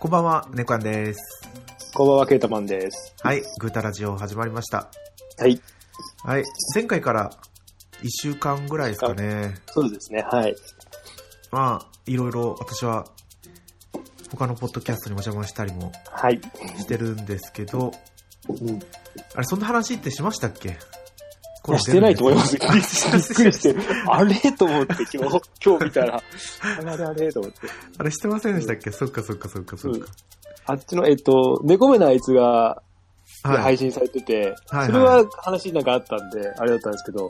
[0.00, 1.20] こんばんは、ネコアンです。
[1.94, 3.14] こんばんは、ケータマンです。
[3.22, 4.90] はい、グータラジオ始まりました。
[5.38, 5.60] はい。
[6.24, 6.42] はい、
[6.74, 7.30] 前回から
[8.02, 9.54] 1週間ぐらいですかね。
[9.66, 10.54] そうですね、はい。
[11.50, 13.06] まあ、いろいろ私は
[14.30, 16.40] 他のポッドキャストにお邪魔したりもはい。
[16.78, 17.92] してるんですけど、
[18.48, 18.68] うん。
[18.76, 18.80] い
[19.34, 20.76] あれ、そんな話ってしましたっけ？
[21.72, 22.56] や、してないと思います。
[22.72, 23.74] びっすくりして、
[24.08, 24.34] あれ？
[24.52, 26.16] と思って、今日、 今日見たら、
[26.62, 27.58] あれあれと思って。
[27.98, 30.06] あれ、してませんでしたっけ、そっかそっかそっかそっか。
[30.66, 32.82] あっちの、えっと、猫目のあいつが、
[33.42, 33.56] はい。
[33.58, 37.28] 配信されてて、はいそれは話なんかあったんで、あれだったんですけど、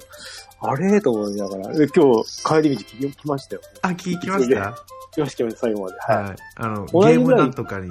[0.61, 1.01] あれ？
[1.01, 3.63] と思いながら、で今日、帰り道聞きましたよ。
[3.83, 4.55] あ、聞きました？
[4.61, 4.75] 聞
[5.15, 5.97] きました、最後まで。
[6.01, 6.25] はい。
[6.25, 6.37] はい。
[6.57, 7.89] あの、ゲームなんとかに、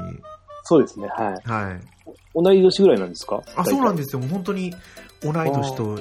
[0.63, 1.49] そうですね、はい。
[1.49, 1.81] はい。
[2.35, 3.41] 同い年ぐらいなんですか？
[3.55, 4.03] あ、そうなんす。
[4.03, 4.21] ですよ。
[4.21, 4.73] 本当に
[5.21, 5.99] 同い年と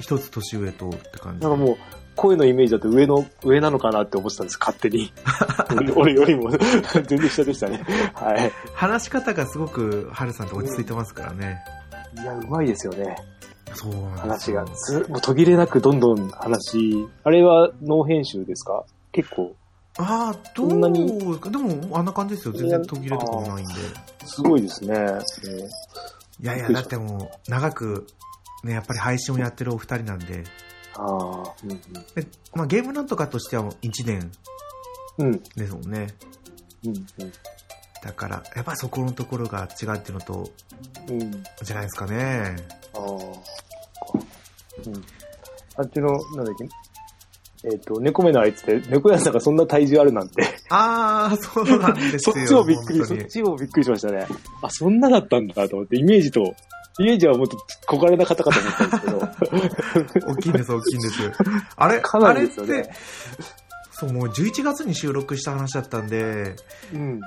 [0.00, 1.40] 一つ年上とって感じ。
[1.46, 1.76] なんかもう、
[2.16, 5.12] 声のイメージだと上の、上なのかなって思ってたんです、勝手に。
[5.76, 7.84] 俺 俺よりも、全然下でしたね。
[8.14, 8.52] はい。
[8.74, 11.58] 話し方がすごく、ハルさんと落ち着いてますからね。
[12.20, 13.16] いや、うまいですよね。
[13.74, 14.74] そう話よが。
[14.74, 17.06] ずもう途切れなくどんどん話。
[17.22, 18.82] あれはノー編集ですか？
[19.12, 19.54] 結構、
[19.98, 21.24] ああ、どうそんなにで
[21.58, 22.54] も、あんな感じですよ。
[22.54, 23.74] 全然途切れとかもないんで。
[24.24, 24.94] すごいですね。
[26.40, 28.06] いやいや、だってもう、長く、
[28.64, 30.44] ね、やっぱり配信をやってるお二人なんで、
[30.94, 31.76] ああ、うんで
[32.54, 34.30] まあ、ゲームなんとかとしては1年
[35.18, 35.26] うん。
[35.28, 35.42] うん。
[35.56, 36.08] ですもんね。
[36.84, 36.94] うん。
[38.02, 40.50] だから、やっぱそこのところが違うっていうのと、
[41.08, 41.22] うん。
[41.22, 41.44] うん。
[41.62, 42.56] じゃないですかね。
[42.94, 43.02] ああ。
[44.86, 45.04] うん。
[45.76, 46.68] あっちの、なんだっけ？
[47.64, 50.42] えっ、と、猫目のあいつって、猫屋さんがそんな体重あるなんて。
[50.70, 52.34] ああ、そうなんですよ。
[52.36, 54.26] そっちもびっくり、そっちもびっくりしましたね。
[54.62, 56.54] あ、そんなだったんだと思って、イメージと、
[56.98, 60.28] イメージはもっと小柄な方かと思ったんですけど。
[60.32, 61.32] 大きいんです、大きいんです。
[61.76, 62.92] あれ、かなりですよねあれって、
[63.92, 66.56] そう、もう11月に収録した話だったんで、
[66.92, 67.20] うん。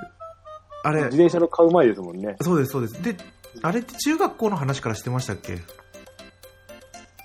[0.84, 2.36] あれ自、転車の買う前ですもんね。
[2.40, 3.02] そうです、そうです。
[3.02, 3.16] で、
[3.62, 5.54] あれって中学校の話からしてましたっけ？
[5.54, 5.60] も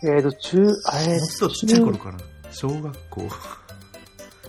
[0.03, 2.17] えっ、と、中、あれ、うちょっとちっちゃい頃かな。
[2.51, 3.21] 小学校。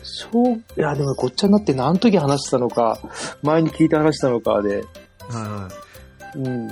[0.03, 2.99] 小、いや、でもごっちゃになって何時話したのか、
[3.43, 4.85] 前に聞いて話したのかで、
[5.29, 5.69] は
[6.35, 6.39] い。
[6.39, 6.69] うん。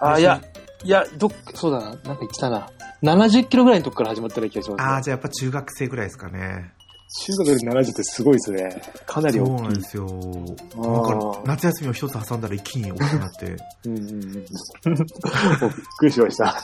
[0.00, 0.40] あ、いや、
[0.84, 2.68] いや、どっ、そうだな、なんか言ってたな。
[3.02, 4.84] 70キロぐらいのとこから始まったような気がします、ね。
[4.84, 6.72] ああ、じゃあやっぱ中学生ぐらいですかね。
[7.24, 8.82] 中学で70ってすごいですね。
[9.06, 9.62] かなりそう大きい。
[9.62, 10.04] なんですよ。
[10.04, 13.56] あなんーか、夏休みを一つ挟んだら一気に大きくなって。
[13.86, 14.32] うんうんうん。
[14.32, 14.44] びっ
[15.98, 16.54] くりしました。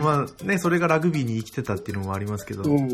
[0.00, 2.62] まあね、それがラグビーに生きてたっていうのもありますけど。
[2.62, 2.88] うん。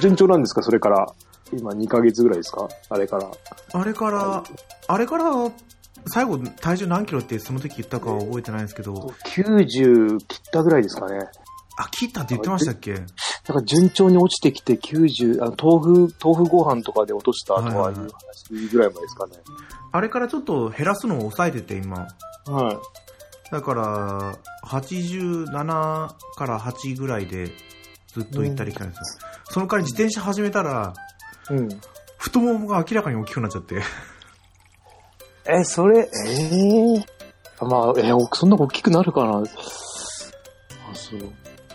[0.00, 0.62] 順調なんですか？
[0.62, 1.06] それから。
[1.52, 2.68] 今2ヶ月ぐらいですか？
[2.90, 3.28] あれから。
[3.72, 4.44] あれから、
[4.86, 5.24] あれから、
[6.12, 11.18] 最後体重何キロってその時言ったかは覚えてないんですけど、90切ったぐらいですかね。
[11.76, 12.92] あ、切ったって言ってましたっけ？
[12.92, 19.36] なんか順調に落ちてきて90、あの豆腐、豆腐ご飯とかで落としたとはいう話ぐらい前ですかね。
[19.92, 22.06] あれからちょっと減らすのを抑えてて今。
[22.46, 23.50] はい。
[23.50, 25.46] だから、87
[26.36, 27.50] から8ぐらいで
[28.08, 29.28] ずっと行ったり来たんですよ。
[29.50, 30.92] その代わり自転車始めたら、
[31.50, 31.68] うん。
[32.18, 33.82] 太ももが明らかに大きくなっちゃって。
[35.46, 37.04] え、それ、ええ
[37.62, 39.38] まあ、えーそんな大きくなるかな？
[39.38, 41.20] あ、そう。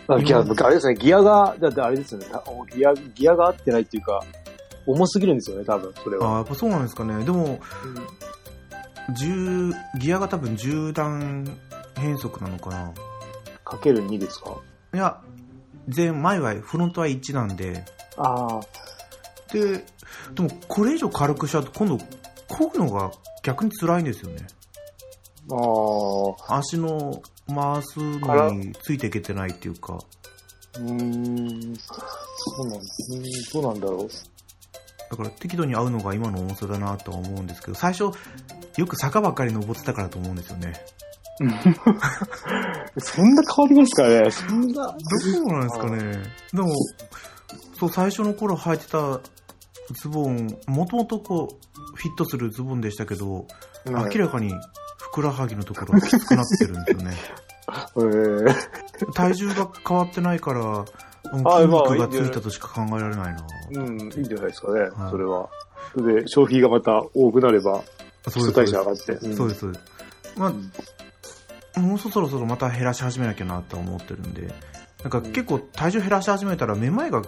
[0.08, 2.42] あギア、あれですね、ギアが、だってあれですよね、た
[2.76, 4.20] ギア、ギアが合ってないっていうか、
[4.86, 6.28] 重すぎるんですよね、多分、それは。
[6.28, 7.24] ああ、やっぱそうなんですかね。
[7.24, 7.58] でも、
[9.12, 11.58] 10ギアが多分10段
[11.96, 12.92] 変速なのかな。
[13.64, 14.56] かける2ですか？
[14.94, 15.20] いや、
[15.94, 17.84] 前、前は、フロントは1なんで、
[18.16, 18.60] ああ、
[19.52, 19.84] で、
[20.34, 21.98] でもこれ以上軽くしちゃうと今度、
[22.48, 23.10] 漕ぐのが
[23.42, 24.46] 逆に辛いんですよね。
[25.50, 29.98] ああ、足の回すのについていけてないっていうか。
[30.74, 33.12] うーん、そうなんです。
[33.12, 34.08] うーんどうなんだろう。
[35.08, 38.10] だから適度に合うのが今の重さだなとは思うんですけど、最初、
[38.76, 40.72] よく坂ばっかり登ってたからと思うんですよね。
[42.98, 44.86] そんな変わりますかねそんな。
[44.86, 44.94] ど
[45.42, 46.22] うなんですかね。
[46.52, 46.74] でも、
[47.78, 49.20] そう、最初の頃履いてた
[49.94, 54.52] ズボン、もともとこう、フィットするズボンでしたけど、はい明らかに
[54.98, 57.16] ふくらはぎのところがきつくなってるんですよね。
[57.96, 58.54] えー
[59.14, 60.84] 体重が変わってないから、あ
[61.32, 63.46] 筋まあ肉がついたとしか考えられないな。
[63.72, 65.48] うん、いいんじゃないですかね、はいそれは。
[65.92, 67.82] それで、消費がまた多くなれば、
[68.24, 69.02] 基礎代謝上がって。
[69.34, 69.84] そうです、そうです。
[70.36, 70.52] ま
[71.76, 74.54] あ、もうそろそろまた減らし始めなきゃなとは思ってるんで、
[75.02, 77.22] なんか結構体重減らし始めたらめまいが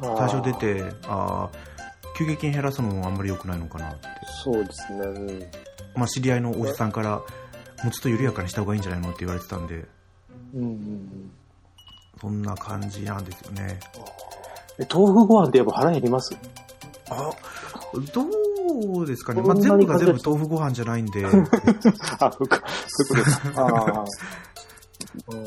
[0.00, 1.69] 多少出て、ああ、
[2.20, 4.06] 急激に減らすのもあんまり良くないのかなって。
[4.44, 4.98] そうですね。
[5.00, 5.42] うん
[5.96, 7.22] まあ知り合いのおじさんから、も
[7.88, 9.86] うちょっと緩やかにした方がいいんじゃないのって言われてたんで、
[10.54, 11.30] うんうんうん
[12.20, 13.80] そんな感じなんですよね。
[14.78, 16.36] え豆腐ご飯ってやっぱ腹減ります？
[17.08, 17.30] あ、
[18.12, 19.40] どうですかね。
[19.40, 21.34] まあ、全部が全部豆腐ご飯じゃないんで、 あ、そ
[22.40, 23.40] うか、そういうことです。
[23.58, 24.04] ああ。
[25.28, 25.46] うん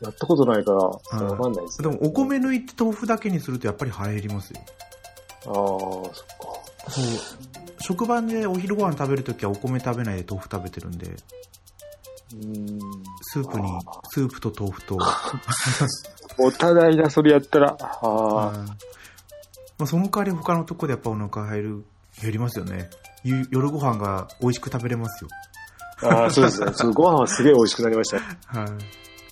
[0.00, 1.00] やったことないから、わ
[1.36, 4.60] かんないです、でもお米抜いて豆腐だけにするとやっぱり腹減りますよ。
[5.46, 6.90] ああ、そっか。
[6.90, 7.04] そう。
[7.80, 11.06] 職場でお昼ご飯食べるときはお米食べないで豆腐食べてるんで、
[12.34, 12.78] うん。
[13.22, 13.68] スープに、
[14.10, 14.98] スープと豆腐と、
[16.38, 17.76] お互いだ、それやったら。
[17.80, 18.52] ああ。
[19.78, 21.84] まあ、その代わり他のとこでやっぱお腹減る、
[22.20, 22.90] 減りますよね。
[23.24, 25.30] ゆ夜ご飯が美味しく食べれますよ。
[26.02, 26.92] ああ、そうですね。
[26.92, 28.18] ご飯はすげえ美味しくなりました。
[28.58, 28.68] はい。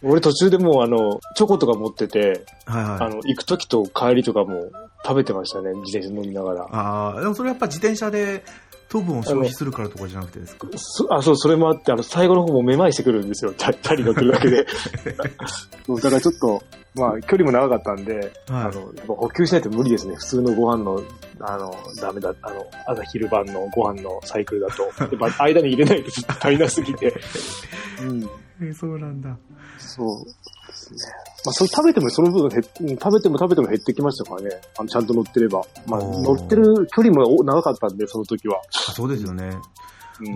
[0.02, 3.00] 俺途中でもうあの、チョコとか持ってて、はいはい。
[3.00, 4.70] あの、行く時と帰りとかも
[5.04, 5.70] 食べてましたね。
[5.84, 6.62] 自転車乗りながら。
[6.70, 8.44] ああ、でもそれやっぱ自転車で
[8.88, 10.68] 糖分を消費するからとかじゃなくてですか？
[10.76, 13.52] そあ、そう、それもあって、あの、最後の方もめまいしてくるんですよ。
[13.54, 14.66] チャチャリ乗ってるだけで。
[15.14, 16.62] だからちょっと、
[16.94, 20.14] まあ、距離も長かったんで、あはいの、やっぱ補給しないと無理ですね。
[20.16, 21.02] 普通のご飯の、
[21.40, 24.82] あの、ダメだ、あの、朝昼晩のご飯のサイクルだと。
[24.84, 27.12] やっぱ間に入れないとちょっと足りなすぎて。
[28.00, 28.28] うん。
[28.62, 29.36] えそうなんだ。
[29.78, 30.98] そうですね。
[31.44, 34.60] まあ、それ食べても、その分減食べても食べても減ってきましたからね。
[34.78, 35.62] あの、ちゃんと乗ってれば。
[35.86, 38.60] まあ、乗ってる距離もお長かったんで、その時は。
[38.88, 39.44] あそうですよね。
[39.48, 39.56] うん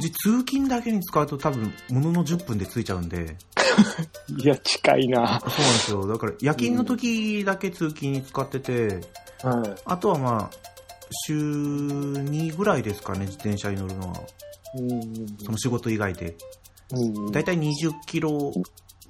[0.00, 3.38] 通勤だけに使うと多分、ものの10分で着いちゃうんで。
[4.37, 6.06] いや、近いなそうなんですよ。
[6.06, 9.00] だから、夜勤の時だけ通勤に使ってて、
[9.43, 9.75] はい。
[9.87, 10.56] あとはまあ、
[11.26, 14.20] 週2ぐらいですかね、自転車に乗るのは。
[14.76, 15.26] うん。
[15.43, 16.37] その仕事以外で。
[16.92, 17.32] うん。
[17.32, 18.52] だいたい20キロ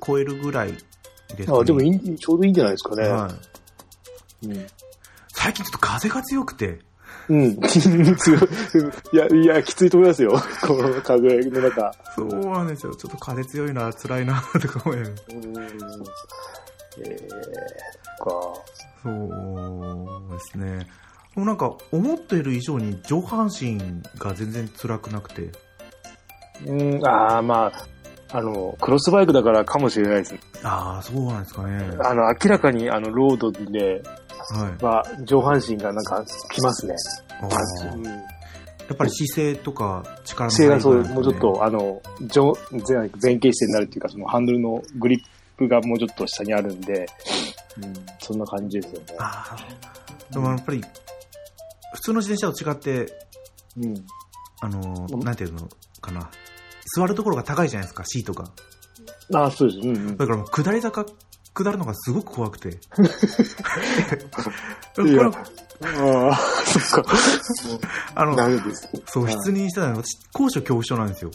[0.04, 1.58] 超えるぐらいですかね。
[1.60, 3.08] あ、でもいい、ちょうどいいんじゃないですかね。
[3.08, 3.30] は
[4.42, 4.46] い。
[4.46, 4.66] うん。
[5.28, 6.80] 最近ちょっと風が強くて、
[7.28, 7.60] うん。
[7.62, 8.40] 強い。
[9.12, 10.32] いや、いや、きついと思いますよ。
[10.66, 11.92] この風の中。
[12.16, 12.94] そうなんですよ。
[12.94, 15.56] ちょっと風強いな、辛いな、とか思いながらうん。
[17.06, 18.30] えー、か。
[19.02, 19.10] そ
[20.28, 20.88] うですね。
[21.36, 23.78] もうなんか、思っている以上に上半身
[24.18, 25.52] が全然辛くなくて。
[26.66, 27.86] うん、ああ、まあ、
[28.32, 30.40] あの、クロスバイクだからかもしれないですね。
[30.62, 31.96] ああ、そうなんですかね。
[32.04, 34.02] あの、明らかに、あの、ロードで、
[34.54, 34.84] はい。
[34.84, 36.94] は、上半身がなんか、きますね。
[38.88, 45.20] やっぱり姿勢とか力の姿勢がそう、入りがもうちょっと、あの、上、前前傾姿勢になるっていうか、そのハンドルのグリッ
[45.56, 47.06] プがもうちょっと下にあるんで、
[47.82, 49.06] うん、そんな感じですよね。
[49.18, 50.32] ああ。
[50.32, 50.82] でもやっぱり、
[51.94, 53.12] 普通の自転車と違って、
[53.76, 53.94] うん。
[54.60, 55.68] あのう、んなんていうの
[56.00, 56.28] かな。
[56.96, 58.44] 座るところが高いじゃないですか、シートが。
[59.34, 59.86] ああ、そうです。
[59.86, 60.16] うんうん。
[60.16, 61.04] だからもう下り坂、
[61.54, 62.78] 下るのがすごく怖くて。
[64.96, 65.30] こ いやれ
[65.82, 67.12] ああ、そっか。
[68.14, 68.36] あの。
[69.06, 71.30] そう、はい失認してたのが、私、高所恐怖症なんですよ。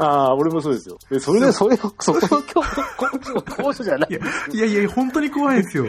[0.00, 0.96] ああ、俺もそうですよ。
[1.10, 5.86] え、それで、それ、そこの今日、高所じゃないいや、いやいや、本当に怖いですよ。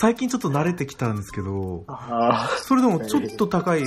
[0.00, 3.82] 最近ちょっと慣れてきたんですけど、あそれでもちょっと高い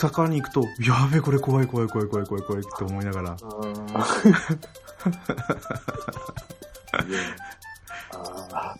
[0.00, 3.36] 坂に行くと、やべえ、これ怖い怖い怖い怖い怖い怖いって思いながら。
[8.32, 8.76] あ。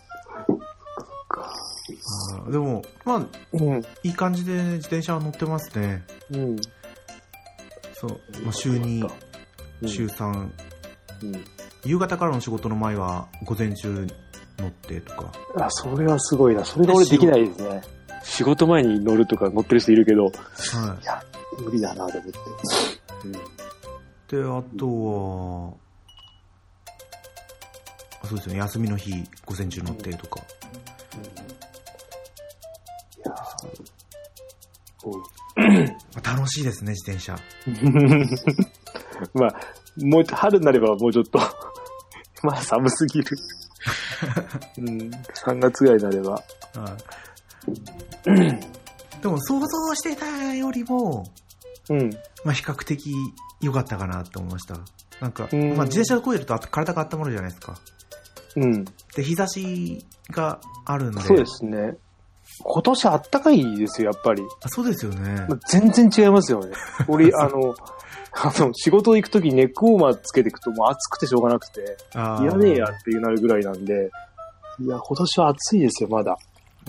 [2.47, 3.81] あでも、まあ、うん。
[4.03, 6.03] いい感じで自転車は乗ってますね。
[6.31, 6.55] うん。
[7.93, 9.07] そう、まあ、週2、
[9.81, 10.49] うん週3、
[11.23, 11.45] うん。
[11.85, 14.07] 夕方からの仕事の前は午前中
[14.57, 15.31] 乗ってとか。
[15.55, 16.65] あ、それはすごいな。
[16.65, 17.81] それが俺できないですね。
[18.23, 20.31] 仕事前に乗るとか乗ってる人いるけど、は
[21.01, 21.23] いや、
[21.59, 22.39] 無理だなと思って。
[23.25, 23.35] うん。
[23.35, 23.37] い。
[24.27, 24.87] で、あと
[25.67, 25.73] は、
[28.23, 29.11] あそうですよね、休みの日、
[29.45, 30.41] 午前中乗ってとか。
[33.17, 33.91] いやー
[36.13, 37.35] まあ楽しいですね、自転車。
[39.33, 39.55] まあ、
[39.97, 41.39] もう、春になればもうちょっと、
[42.43, 43.37] まあ寒すぎる。
[44.77, 46.31] うん、3月ぐらいになれば。
[46.31, 48.10] はい。
[48.23, 51.25] でも想像してたよりも、
[51.89, 52.09] うん。
[52.43, 53.13] まあ比較的
[53.61, 54.79] 良かったかなと思いました。
[55.19, 57.77] なんか、うんまあ自転車でこいでると体が温まるじゃないですか。
[58.55, 58.85] うん。
[59.15, 61.21] で、日差しがあるんで。
[61.21, 61.95] そうですね。
[62.63, 64.43] 今年あったかいですよ、やっぱり。
[64.63, 65.45] あそうですよね。
[65.47, 66.71] まあ全然違いますよね。
[67.07, 67.75] 俺、あの、
[68.33, 74.09] あの、仕事行くときネックウォーマーつけていくともう暑くてしょうがなくて、あーいらねえやっていうなるぐらいなんで、
[74.79, 76.37] いや、今年は暑いですよ、まだ。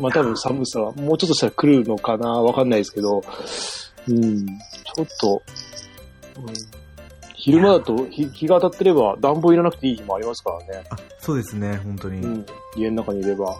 [0.01, 3.23] まあ多分寒さはもうちょっとしたら来るのかなわかんないですけど、
[4.09, 5.43] うん、ちょっと、
[6.39, 6.55] うん、
[7.35, 10.85] 昼間だと日日が当たってれば暖房入れなくていい日もありますからね。
[10.91, 12.21] あそうですね、本当に。
[12.21, 12.47] うん、
[12.77, 13.57] 家の中にいれば。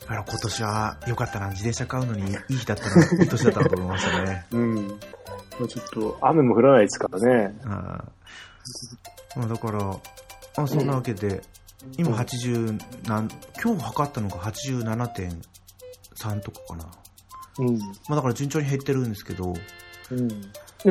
[0.00, 4.46] だから今年は良かったな、自転車買うのにいい日だったな、 いい年だったなと思いましたね。
[4.52, 4.98] うん。
[5.68, 7.58] ちょっと雨も降らないですからね。
[7.64, 9.98] あーまあだから、ま
[10.56, 11.42] あそんなわけで、
[11.96, 13.28] 今80何、
[13.62, 16.86] 今日測ったのが87.3とかかな。
[17.58, 17.78] うん。
[17.78, 19.54] まあだから順調に減ってるんですけど、
[20.10, 20.28] うん。
[20.28, 20.36] で、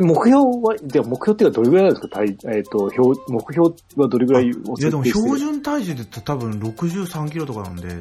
[0.02, 2.08] 目標は、では目標っていうのはどれぐらいなんですか？
[2.08, 4.46] 体えっ、と、標、目標はどれぐらいを
[4.78, 8.00] いやでも標準体重で多分63キロとかなんで、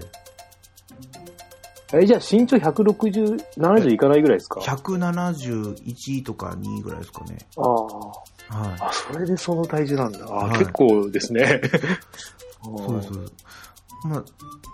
[1.93, 7.37] え、じゃあ身長160、70いかないぐらいですか？171とか2ぐらいですかね。
[7.57, 7.67] ああ。
[7.67, 8.13] はい。
[8.79, 10.25] あ、それでその体重なんだ。
[10.25, 11.61] あ、はい結構ですね。
[12.65, 13.13] そうです。
[13.13, 13.25] そう
[14.07, 14.25] まあ、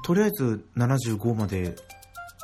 [0.03, 1.75] とりあえず75まで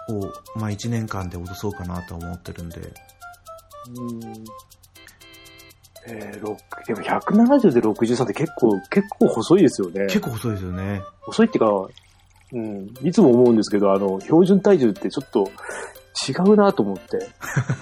[0.10, 4.22] を、まあ1年間で落とそうかなとは思ってるんで、うん。
[6.10, 10.06] えー、ろくでも170で63って結構、結構細いですよね。
[10.06, 11.02] 結構細いですよね。
[11.22, 11.90] 細いっていうか、
[12.54, 15.52] うん、いつも思うんですけど、あの、標準体重ってちょっと
[16.28, 17.20] 違うなと思って。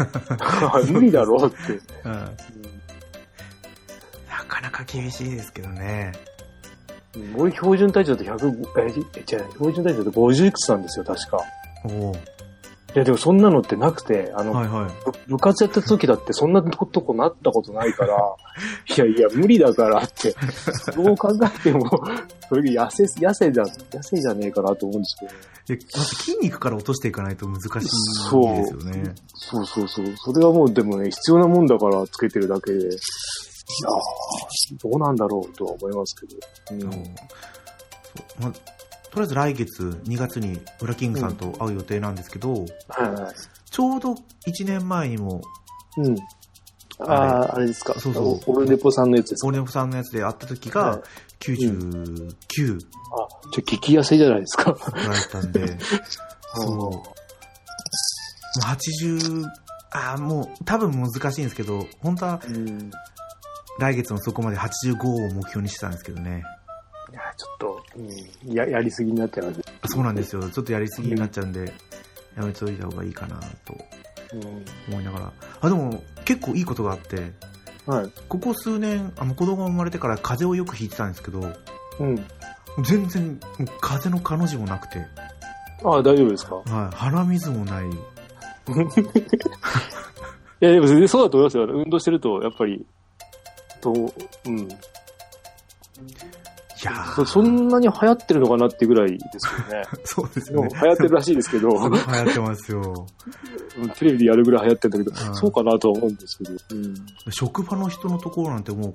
[0.92, 1.74] 無理だろうって。
[2.04, 2.12] うん
[4.28, 6.12] なかなか厳しいですけどね。
[7.18, 11.40] うん俺標準体重だと100、え、え違う、標準体重だと50いくつなんですよ、確か。
[11.86, 12.16] おお
[12.96, 15.12] いや、でもそんなのってなくて、あの、はいはい。
[15.28, 18.16] 部部活やってた時だってそんなとことなったことないから、
[18.96, 20.34] いやいや、無理だからって、
[20.96, 21.90] どう考えても、
[22.48, 25.32] それが痩せ、痩せじゃ、痩せじゃねえかなと思うんですけど。
[25.66, 27.90] でまず筋肉から落としていかないと難しいです
[28.30, 28.54] そうよ
[28.84, 29.14] ね。
[29.34, 30.06] そうそうそう。
[30.16, 32.92] それはもうでもね、必要なもんだからつけてるだけで、
[34.82, 36.36] どうなんだろうとは思いますけど。
[36.70, 36.92] そうそう
[38.40, 38.52] まあ
[39.16, 42.66] とりあえず来月2月にウラキングさんと会う予定なんですけど、は
[43.06, 43.34] いはい。
[43.72, 45.42] ちょうど1年前にも、
[45.98, 46.16] うん。
[47.00, 47.98] ああ、あれですか。
[47.98, 49.48] そうそうオルネポさんのやつですか。
[49.48, 51.04] オーネフさんのやつで会った時はいが
[51.40, 52.78] 99あ、じゃ
[53.58, 54.74] あ激痩せじゃないですか。
[54.74, 55.78] ぐらいだったんで、
[56.56, 56.76] そう。
[56.76, 57.04] も
[58.58, 59.46] う80、
[59.92, 62.92] あーもう多分難しいんですけど、本当はうん。
[63.80, 66.44] 来月のそこまで85を目標にしてたんですけどね。
[67.12, 68.02] いや、ちょっと、う
[68.52, 69.62] ん、や、やりすぎになっちゃいます。
[69.94, 70.50] そうなんですよ。
[70.50, 71.74] ちょっとやりすぎになっちゃうんで、
[72.38, 73.78] やめといた方がいいかなと
[74.34, 74.66] うん。
[74.94, 75.32] 思いながら。
[75.62, 77.32] あ、でも結構いいことがあって、
[77.86, 78.12] はい。
[78.30, 81.42] ここ数年、あの子供が生まれてから風邪をよくひいてたんですけど、
[82.00, 82.16] うん。
[82.84, 83.40] 全然
[83.82, 85.06] 風邪の彼女もなくて、
[85.84, 86.56] ああ、大丈夫ですか？
[86.56, 87.86] はい、鼻水もない。
[87.92, 87.96] い
[90.60, 91.66] や、でも全然そうだと思いますよ。
[91.70, 92.86] 運動してると、やっぱり、
[93.86, 94.14] と、
[94.46, 94.58] うん。
[94.58, 94.68] い
[96.84, 99.84] やーそそんなに流行ってるのかなってぐらいですけどね。
[100.04, 100.70] そうですよね。
[100.74, 103.08] 流行ってるらしいですけど、流行ってますよ。
[103.98, 106.52] テレビでやるぐらい流行ってるんだけど、うんそうかなとは思うんですけど。
[106.72, 106.96] うん。
[107.30, 108.94] 職場の人のところなんてもう、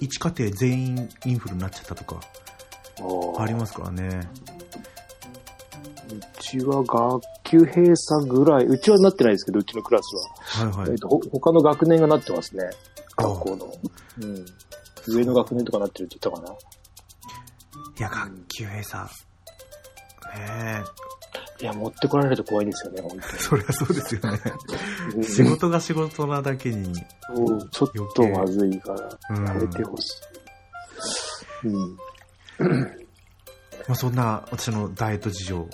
[0.00, 2.20] 一家庭全員インフルになっちゃったとか
[3.38, 4.28] ありまますからね。
[6.12, 10.14] うちは学級閉鎖ぐらい、うちはなってないですけど、うちのクラス
[10.60, 10.66] は。
[10.68, 10.90] はいはい。
[10.90, 12.64] えっと、ほ他の学年がなってますね。
[13.16, 13.72] 学校の。
[14.20, 14.46] うん。
[15.06, 16.56] 上の学年とかなってるって言ったかな？
[17.98, 19.04] いや、学級閉鎖。
[20.36, 20.82] ね
[21.60, 23.22] いや、持ってこられると怖いですよね、本え。
[23.38, 24.40] そりゃそうですよね。
[25.12, 25.24] 当に。
[25.24, 26.92] 仕事が仕事なだけに。
[26.94, 29.46] ちょっとまずいから、うん。
[29.46, 30.10] やめてほし
[31.64, 31.68] い。
[31.68, 31.96] うん。
[33.86, 35.68] まあ、そんな私のダイエット事情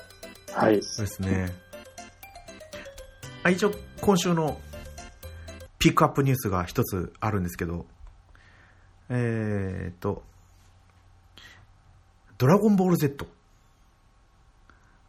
[0.53, 0.77] はい。
[0.77, 1.55] ですね。
[3.43, 4.61] あ一応、今週の
[5.79, 7.87] ピックアップニュースが一つあるんですけど、
[9.11, 10.23] えーっと、
[12.37, 13.27] ドラゴンボール Z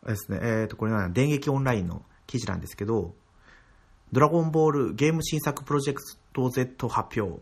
[0.06, 0.39] ですね。
[0.41, 3.13] えーっと、これなんだ電撃オンラインの記事なんですけど、
[4.12, 6.01] ドラゴンボールゲーム新作プロジェク
[6.34, 7.41] ト Z 発表、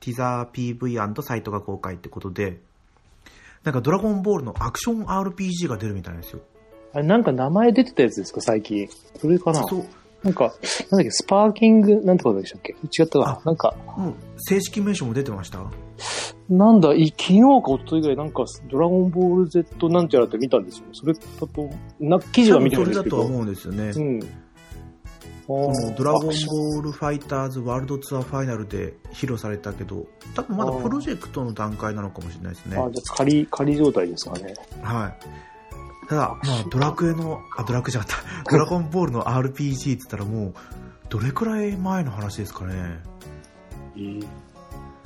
[0.00, 2.60] ティザー PV& サイトが公開ってことで、
[3.64, 6.40] なんかドラゴンボールのアクション RPG が出るみたいなんですよ。
[6.92, 8.88] あれ、なんか名前出てたやつですか、最近。
[9.16, 9.86] それかなそう、
[10.22, 10.56] なんか、なんだ
[10.98, 12.72] っけ、スパーキング、なんてことでしたっけ？
[12.72, 13.46] 違ったかあ。
[13.46, 15.64] なんか、もう正式名称も出てました？
[16.48, 20.84] なんだ、い昨日か一昨日ぐらい、なんか、ドラゴンボール Z なんちゃらって見たんですよ。
[20.92, 21.70] それだと、
[22.00, 23.16] な、記事は見て多るんですけど。
[23.18, 23.92] 分それだとは思うんですよね。
[23.94, 24.28] うん。
[25.46, 32.76] このドラゴンボールファイターズワールドツアーファイナルで披露されたけど、多分まだプロジェクトの段階なのかもしれないですね。
[32.76, 34.54] あ、じゃあ仮、仮状態ですかね。
[34.82, 35.16] はい。
[36.08, 38.50] ただ、まあ、ドラクエの、あ、ドラクエじゃなかった。
[38.50, 40.54] ドラゴンボールの RPG って言ったらもう、
[41.08, 43.00] どれくらい前の話ですかね。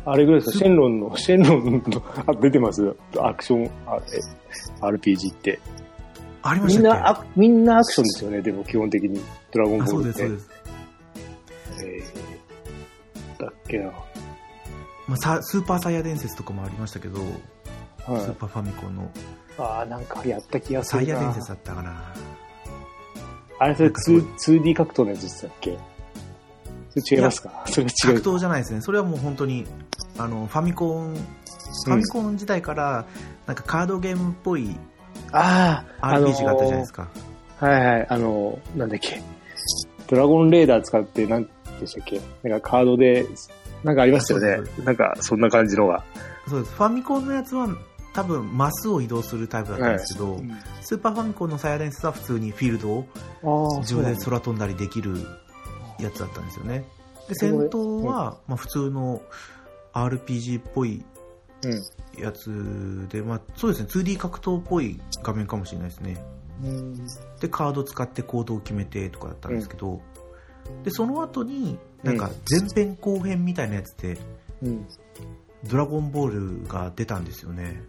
[0.04, 4.20] あれぐらいですか、シェンロンの、 シェンロンの、あ、出てますアクション、あえ
[4.80, 5.60] RPG って。
[6.42, 9.20] ありましたみんな、あみんなアクションですよね、でも基本的に。
[9.52, 10.42] ドラゴンボあ、そうです、ールって。
[11.78, 12.12] そうです。
[12.16, 12.42] えー
[13.42, 13.86] だっけな。
[15.08, 18.34] まあ、さスーパーサイヤ伝説とかもありましたけど、はいスー。
[18.34, 19.10] パーファミコンの
[19.62, 21.12] ああ、なんかやった気がすサるな。
[21.12, 22.12] イヤ伝説だったかな。
[23.58, 25.78] あれ、それなんかすごい 2- 2D 格闘のやつでしたっけ？
[26.90, 27.62] それ違いますか？
[27.66, 28.34] それ違格う。
[28.34, 28.80] 闘じゃないですね。
[28.80, 29.66] それはもう本当に、
[30.18, 33.04] あの、ファミコン、ファミコン時代から、
[33.46, 34.76] なんかカードゲームっぽい
[35.32, 37.08] ああ、RPG があったじゃないですか。
[37.58, 37.66] か。
[37.66, 39.22] はいはい、あの、なんだっけ？
[40.08, 41.48] ドラゴンレーダー使って、なん
[41.80, 42.20] でしたっけ？
[42.42, 43.26] なんかカードで、
[43.84, 44.70] なんかありましたよね。
[44.84, 46.04] なんか、そんな感じのが。
[46.48, 46.74] そうです。
[46.74, 47.68] ファミコンのやつは
[48.14, 50.40] 多分マスを移動するタイプだったんですけど、
[50.82, 53.06] スーパーファミコンのサイヤ伝説は普通にフィールド
[53.42, 55.16] を自分で空飛んだりできる
[55.98, 56.84] やつだったんですよね。
[57.28, 59.22] で、戦闘は、まあ、普通の
[59.94, 61.04] RPG っぽい
[61.64, 62.20] うん。
[62.20, 66.22] やつで、まあ、そうですね、2D 格闘っぽい画面かもしれないですね。
[66.62, 67.06] うん。
[67.40, 70.00] で、カード使って行動を決めてとかだったんですけど、
[70.84, 74.18] で、その後に、なんか前編後編みたいなやつで、
[74.62, 74.86] うん。
[75.64, 77.82] ドラゴンボールが出たんですよね。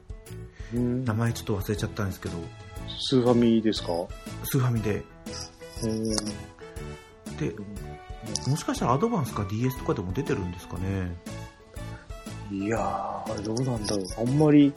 [0.74, 2.38] うん名前ちょっと忘れちゃったんですけど、
[3.08, 3.89] スーファミですか？
[4.44, 5.03] スーファミで。
[5.84, 6.03] うん。
[7.38, 7.53] で、
[8.48, 11.15] もしかしたらアドバンスか DS とかでも出てるんですかね？
[12.51, 14.06] いやー、どうなんだろう。
[14.18, 14.74] あんまり、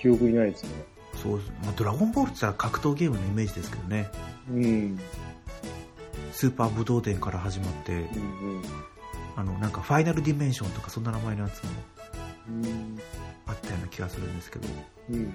[0.00, 0.70] 記憶にないですね。
[1.14, 4.08] そう、まあ、ドラゴンボールって言ったら格闘ゲームのイメージですけどね。
[4.50, 4.98] うん。
[6.32, 8.62] スーパー武道伝から始まって、うん
[9.36, 11.70] あの、なんかファイナルディメンションとかそんな名前のやつも
[12.48, 12.98] うん。
[13.50, 14.68] あったような気がするんですけど、
[15.10, 15.32] うん。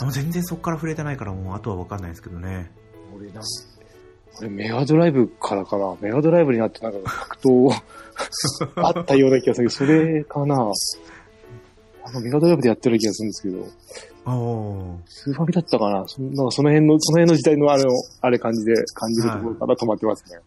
[0.00, 2.70] あの全然そこから触れてないからもうあとは分かんないですけどね。
[3.14, 3.40] 俺な、
[4.34, 5.94] これメガドライブからかな。
[6.00, 7.82] メガドライブになってなんか格闘
[8.76, 10.72] あったような気がするけど、それかな。
[12.02, 13.66] あのメガドライブでやってる気がするんですけど、
[14.24, 15.02] ああ。
[15.06, 16.04] スーファミだったかな。
[16.06, 20.40] そなんかその辺の、その辺の時代のあの、あれ感じで、感じるところから止まってますね。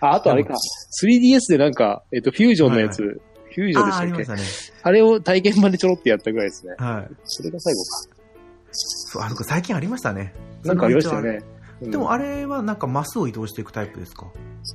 [0.00, 0.54] あ、あとあれか。
[1.02, 4.12] 3DS でなんか、えっと、フュージョンのやつ、はいフュージョンでしたっけ？
[4.12, 4.42] ましたね。
[4.82, 6.74] あれを体験版でちょろってやったぐらいですね。
[6.78, 7.14] はい。
[7.24, 7.80] それが最後
[8.70, 10.34] そう、あの、最近ありましたね。
[10.62, 10.68] か。
[10.68, 11.40] なんかありましたよね。
[11.42, 14.26] うんでもあれはなんかマスを移動していくタイプですか？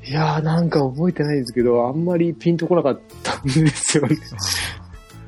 [0.07, 4.15] いやーなんか覚えてないですけど、あんまりピンとこなかったんですよね。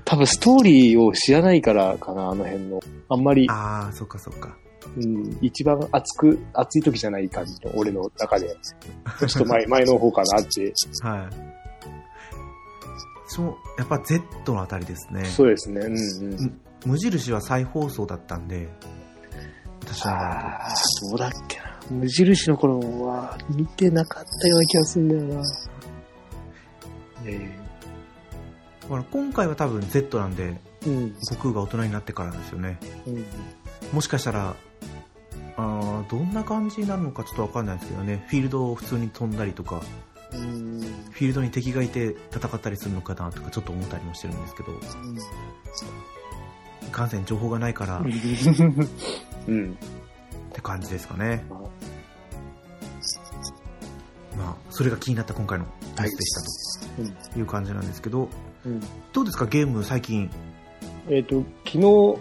[0.06, 2.80] 多分ストーリーを知らないからかな、あの辺の。
[3.10, 4.56] あんまり、ああ、そっかそっか。
[4.96, 8.48] うん、一番熱く、熱い時じゃない感じの、俺の中で。
[8.48, 10.74] ちょっと前、前の方かなって。
[11.02, 11.65] はい。
[13.36, 15.26] そう、やっぱ Z のあたりですね。
[15.26, 15.82] そうですね。
[15.82, 16.62] うんうん。
[16.86, 18.70] 無印は再放送だったんで、
[19.82, 20.14] 私は。
[20.14, 20.74] ああ、
[21.10, 21.78] どうだっけな。
[21.90, 25.44] 無印の頃は見てなかったような気がするんだよな。
[27.26, 27.60] え
[28.84, 31.16] だから今回は多分 Z なんで、えうん。
[31.20, 32.80] 悟空が大人になってからなんですよね。
[33.06, 33.26] うん。
[33.92, 34.56] もしかしたら、
[35.58, 38.26] あーどんな感じになるのかちょっとわかんないですけどね。
[38.30, 39.84] フィールドを普通に飛んだりとか、うん。
[40.36, 44.72] フィールドに敵がいて戦ったりするのかなとかちょっと思ったりもしてるんですけど、
[46.88, 48.00] いかんせん情報がないから
[49.48, 49.72] うん。
[49.72, 49.76] っ
[50.54, 51.44] て感じですかね。
[54.38, 56.34] まあ、それが気になった今回のニュースでし
[57.28, 58.28] たという感じなんですけど、
[58.66, 58.82] うん。
[59.14, 59.46] どうですか？
[59.46, 60.30] ゲーム最近。
[61.10, 62.18] えっ、と、昨日、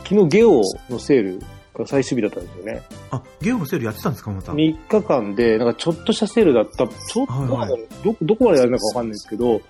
[0.00, 1.42] 昨日ゲオのセール
[1.86, 2.82] 最終日だったんですよね。
[3.10, 9.60] あ、ゲームのセールやってたんですかまた？3日間で、なんかちょっとしたセールだった、ちょっと、はいはいど、どこまでやるのかわかんないですけど、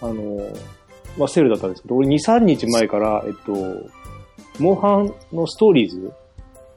[0.00, 0.52] あの、
[1.16, 3.52] まあ、セールだったんですけど、俺2、3日前から、えっと、
[4.58, 6.12] モンハンのストーリーズ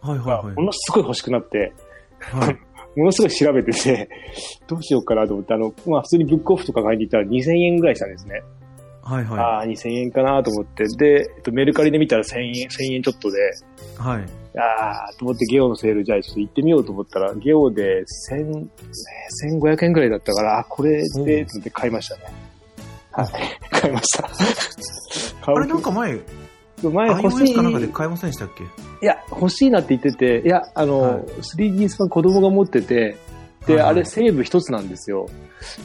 [0.01, 0.63] はいはいはいがも。
[0.63, 1.73] のすごい欲しくなって、
[2.19, 2.59] はい、
[2.99, 4.09] ものすごい調べてて、
[4.67, 8.41] どうしようかなと思って、あの、まあ、普通にブックオフとか買いに行ったら2000円ぐらいしたんですね。
[9.03, 14.01] はいはああ、2000円かなと思って、で、えっと、メルカリで見たら1000円、1000円ちょっとで、い。
[14.01, 14.40] はい。
[14.57, 18.67] ああ、と思ってゲオのセールじゃあちょっと行ってみようと思ったら、ゲオで1000、
[19.61, 22.21] 1500円くらいだったから、あ、これで、と思って買いましたね。
[23.11, 23.27] はい。
[23.71, 24.23] 買いました。
[25.45, 26.19] 買 あれなんか前、
[26.83, 27.55] 前欲しい。
[27.55, 28.63] かなんかで買えませんでしたっけ？
[28.63, 28.67] い
[29.05, 30.11] や、欲しいなって言って
[30.41, 33.15] て、いや、あの、はい 3DS 版子供が持ってて、
[33.67, 35.27] で、はいはいあれセーブ一つなんですよ。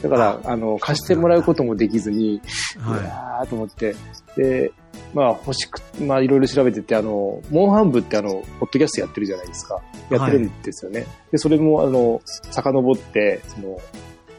[0.01, 2.41] だから、あの、貸してもらうこともできずに、い
[2.79, 3.95] はやーと思って、
[4.35, 4.71] で、
[5.13, 9.81] まあ欲しく、まあいろいろ調べてて、あの、モンハン部ってあの、ポッドキャストやってるじゃないですか。
[10.09, 11.05] やってるんですよね。
[11.31, 13.79] で、それもあの、遡って、その、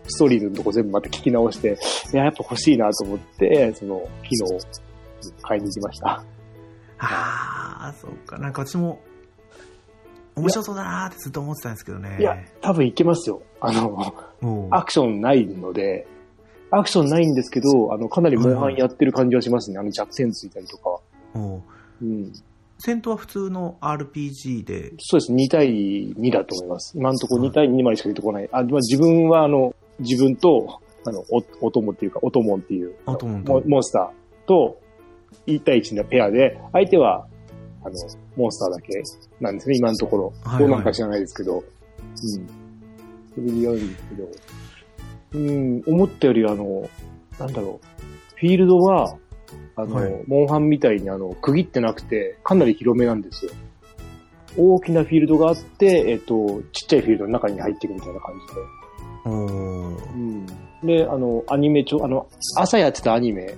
[0.09, 1.79] ストーリーズのとこ全部また聞き直して、
[2.13, 6.07] いや、やっぱ欲しいなと思って、その、昨日、買いに行きました。
[6.07, 6.11] い。
[6.99, 8.39] ああ、そうか。
[8.39, 9.01] なんか私も、
[10.37, 12.17] 面白そうだなーってずっと思ってたんですけどね。
[12.19, 13.43] いや、多分いけますよ。
[13.61, 14.15] あの、
[14.71, 16.07] アクションないので、
[16.71, 19.79] アクションないんですけど、あの、かなりモンハンやってる感じはしますね。
[19.79, 21.01] あの、弱点ついたりとか。
[21.35, 21.63] も
[22.03, 22.33] ううん。
[22.79, 25.33] 戦闘は普通の RPG で、そうです。
[25.33, 25.69] 2対
[26.13, 26.97] 2だと思います。
[26.97, 28.49] 今のところ2対2までしか出てこない。
[28.53, 34.79] あ、まあ、自分はあの、自分と、あの、お、お供っていうか、おともんっていう、モモンスターと、
[35.47, 37.27] 1対1のペアで、相手は、
[37.83, 37.95] あの、
[38.37, 39.03] モンスターだけ
[39.41, 40.33] なんですね、今のところ。
[40.45, 41.57] はいはいどうなんか知らないですけど。
[41.57, 41.65] うん。
[43.35, 44.29] それでやるんですけど。
[45.33, 46.89] うん、思ったよりあの、
[47.39, 47.87] なんだろう。
[48.37, 49.17] フィールドは、
[49.77, 53.53] あの、はいモンハンみたいにあの、区切ってなくて、かなり広めなんですよ。
[54.57, 58.61] 大きなフィールドがあって、えっと、ちっちゃいフィールドの中に入っていくみたいな感じで。
[59.25, 60.47] おーうん。
[60.85, 63.55] で、あの、アニメちょ、あの、朝やってたアニメ、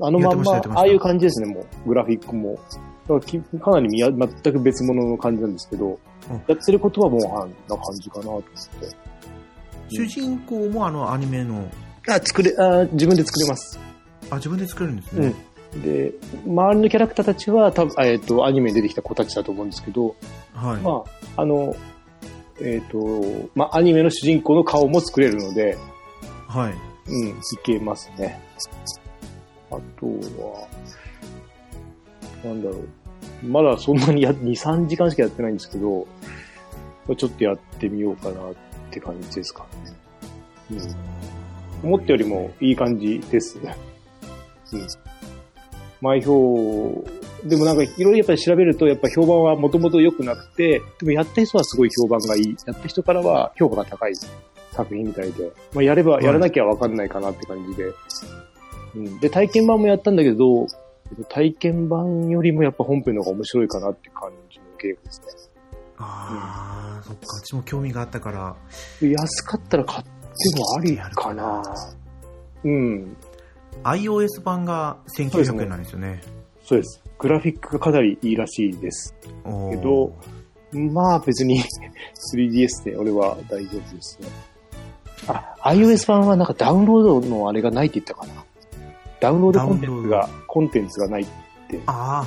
[0.00, 2.54] あのまんまああいう感じですね、もう、グラフィックも。
[2.54, 5.96] だからきかなりみや全く別物の感じなんですけど、うん
[6.46, 9.11] やってることはもう、あんな感じかなと思って。
[9.96, 11.70] 主人公もあのアニメの、
[12.08, 13.78] あ、作れ、あ自分で作れます。
[14.30, 15.34] あ、自分で作れるんですね。
[15.74, 15.82] うん。
[15.82, 16.12] で、
[16.46, 20.14] 周りのキャラクターたちは、多分えっ、と、アニメに出てきた子たちだと思うんですけど、
[20.54, 20.80] はい。
[20.82, 21.04] ま
[21.36, 21.74] あ、あの、
[22.60, 25.76] えっ、と、まあ、アニメの主人公の顔も作れるので、
[26.46, 26.74] はい。
[27.08, 28.40] うん、いけますね。
[29.70, 30.68] あとは、
[32.44, 32.88] なんだろう。
[33.46, 36.06] まだそんなにや、2、3時間しかやってないんですけど、
[37.16, 38.54] ちょっとやってみようかなっ
[38.92, 40.78] て感じですかね。
[41.82, 41.88] うん。
[41.88, 43.76] 思ったよりもいい感じですね。
[44.72, 44.86] うん。
[46.00, 47.04] 前評、
[47.44, 52.56] でもなんかいろいろやっぱり調べると、やっぱ評判はもともと良くなくて、でもやった人はすごい評判がいい。
[52.66, 54.14] やった人からは評価が高い
[54.72, 57.92] 作品みたいで、まあやれば、はいやらなきゃわかんないかなって感じで。
[58.96, 59.20] うん。
[59.20, 60.66] で、体験版もやったんだけど、
[61.28, 65.51] 体験版よりもやっぱ本編の方が面白いかなって感じのゲームですね。
[66.02, 68.56] ああ、そっか、私も興味があったから、
[69.00, 70.10] 安かったら買って
[70.58, 71.62] もありかな。
[72.64, 73.16] うん。
[73.84, 76.22] iOS 版が1900円なんですよね。
[76.64, 77.02] そうです。
[77.18, 79.14] グラフィックがかなりいいらしいです。
[79.70, 80.14] けど、
[80.72, 81.62] まあ別に
[82.34, 84.28] 3DS で俺は大丈夫ですね。
[85.28, 88.44] あ、iOS 版はなんかダウンロードのあれがないって言ったかな。
[89.20, 91.26] ダウンロードコンテンツが、コンテンツがない。
[91.86, 92.26] あ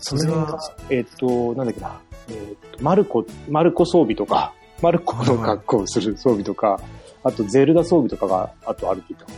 [0.00, 0.58] それが、
[0.90, 2.00] えっ、と、なんだっけな。
[2.30, 6.80] えっ、と、マルコ、マルコ装備とか、マルコの格好をする装備とか、
[7.24, 9.32] あとゼルダ装備とかが、あとあるって言ったか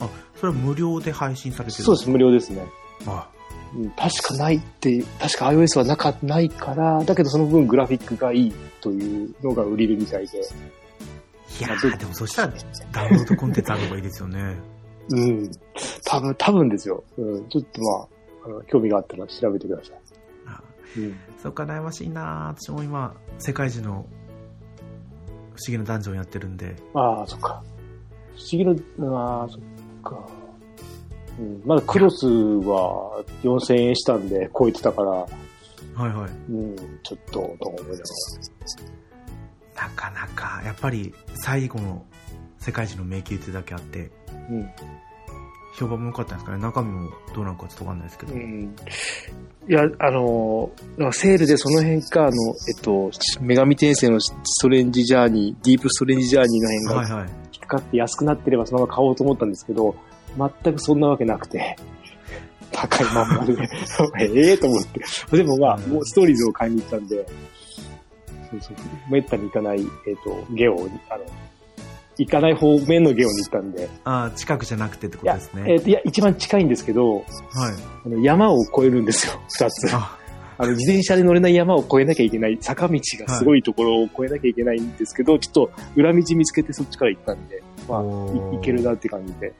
[0.00, 1.72] あ、それは無料で配信されな。
[1.72, 2.66] てるそうです、無料ですね。
[3.06, 3.28] あ
[3.74, 10.38] うん確かないって、確か iOS はなか、ないから、だけどその分グラフィックがいいというのが売りみたいで。
[10.38, 12.52] いやー、でもそしたら
[12.92, 14.56] ダウンロードコンテンツある方がいいですよね。
[15.10, 15.50] うん。
[16.04, 17.04] 多分、多分ですよ。
[17.16, 17.48] うん。
[17.48, 19.92] ちょっとまあ、興味があったら調べてくださ
[20.46, 20.62] あ
[20.96, 21.00] い。
[21.00, 21.16] うん。
[21.42, 24.06] そっか、悩ましいなー私も今、世界中の不思
[25.68, 26.76] 議なダンジョンやってるんで。
[26.94, 27.62] ああ、そっか。
[28.36, 29.60] 不思議の、ああ、そっ
[30.02, 30.28] か。
[31.38, 31.62] うん。
[31.64, 36.30] まだクロスは4000円したんで超えてたから、はいはい。
[36.50, 37.92] うん、ちょっと、と思いなが
[39.76, 39.88] ら。
[39.88, 42.04] なかなか、やっぱり最後の
[42.58, 44.10] 世界中の迷宮ってだけあって、
[44.50, 44.70] うん。
[45.74, 46.62] 評判も良かったんですかね。
[46.62, 48.34] 中身もどうなのかちょっとわかんないですけど。
[48.34, 48.74] うん
[49.68, 50.70] いや、あの
[51.12, 52.30] セールでその辺か、あの、
[52.68, 57.20] えっと、女神転生のストレンジジャーニー、ディープストレンジジャーニーの辺が。
[57.20, 59.94] 引っかかって安くなってればそのまま買おうと思ったんですけど、
[60.36, 61.76] 全くそんなわけなくて、
[62.72, 63.54] 高いまんまで、
[64.20, 65.36] ええと思って。
[65.36, 67.26] でもまあ、うんもうストーリーズを買いに行ったんで、
[68.50, 68.76] そうそう、
[69.10, 71.24] めったに行かない、えっ、と、ゲオに、あの、
[72.20, 75.64] 行かない方面のゲオに行ったんで、ああ、近くじゃなくてってこいやとです、ね。
[75.66, 77.24] えっ、と、いや、一番近いんですけど、はい。
[78.04, 79.94] あの山を越えるんですよ、二つ。
[79.94, 80.18] あ、
[80.58, 89.54] あの、自転車で乗れない山を越えなきゃいけない、坂道がすごいところを越えなきゃいけないんですけど、ちょっと裏道見つけてそっちから行ったんで、まあ、おーいいけるなって感じで。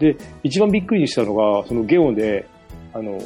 [0.00, 2.48] で、一番びっくりしたのが、そのゲオで、
[2.92, 3.20] あの、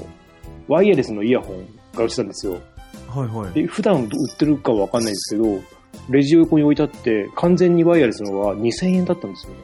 [0.68, 2.61] ワイヤレスのイヤホンが売ってたんですよ。
[3.09, 3.53] はいはい。
[3.55, 5.76] で、普段売ってるかわかんないんですけど、
[6.09, 9.59] レジ横に置いてあって、完全にワイヤレスのは2000円だったんですよね。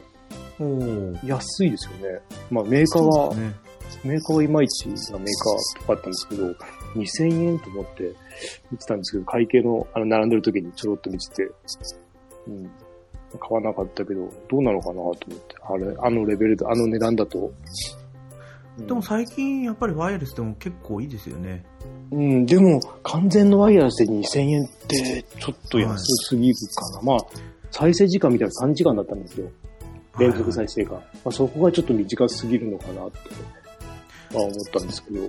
[0.59, 2.19] おー安いですよね。
[2.51, 3.53] まあメーカーは、ね。
[4.03, 5.19] メーカーはいまいちなメーカー
[5.79, 6.55] とかあったんですけど、
[6.95, 8.13] 2000円と思って
[8.71, 11.51] 見てたんですけど、会計の、あの、並んでる時にちょろっと見てて、
[12.47, 12.71] うん。
[13.39, 15.55] 買わなかったけど、どうなのかなと思って。
[15.61, 17.51] あれ、あのレベルで、あの値段だと。
[18.77, 21.63] うんでも最近やっぱりワイヤレスでも結構いいですよね。
[22.11, 27.01] うん、でも、完全のワイヤレスで2000円って、ちょっと安すぎるかな。
[27.01, 27.17] まあ、
[27.71, 29.49] 再生時間見たら3時間だったんですよ。
[30.19, 30.93] 連続再生が。
[30.93, 33.19] まあ、そこがちょっと短すぎるのかなって、
[34.33, 35.21] まあ思ったんですけど。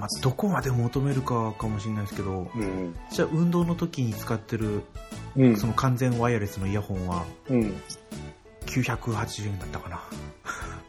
[0.00, 2.94] まあ、どこまで求めるかかもしれないですけど、うん。
[3.10, 4.82] じゃあ運動の時に使ってる
[5.36, 5.66] うんそ。
[5.66, 7.74] の完全ワイヤレスのイヤホンはうん。
[8.66, 10.00] 980円だったかな。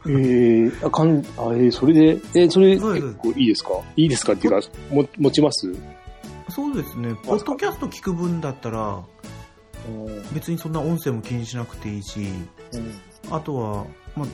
[0.06, 3.06] えー、あ、かん、あ、えー、それで、えー、それそうです。
[3.06, 3.70] 結構いいですか？
[3.96, 4.32] いいですか？
[4.32, 5.72] っていうか、も、持ちます？
[6.48, 7.14] そうですね。
[7.24, 9.02] ポッドキャスト聞く分だったら、
[10.32, 12.26] 別にそんな音声も気にしなくていいし、
[13.30, 13.84] あとは、
[14.16, 14.28] まあ、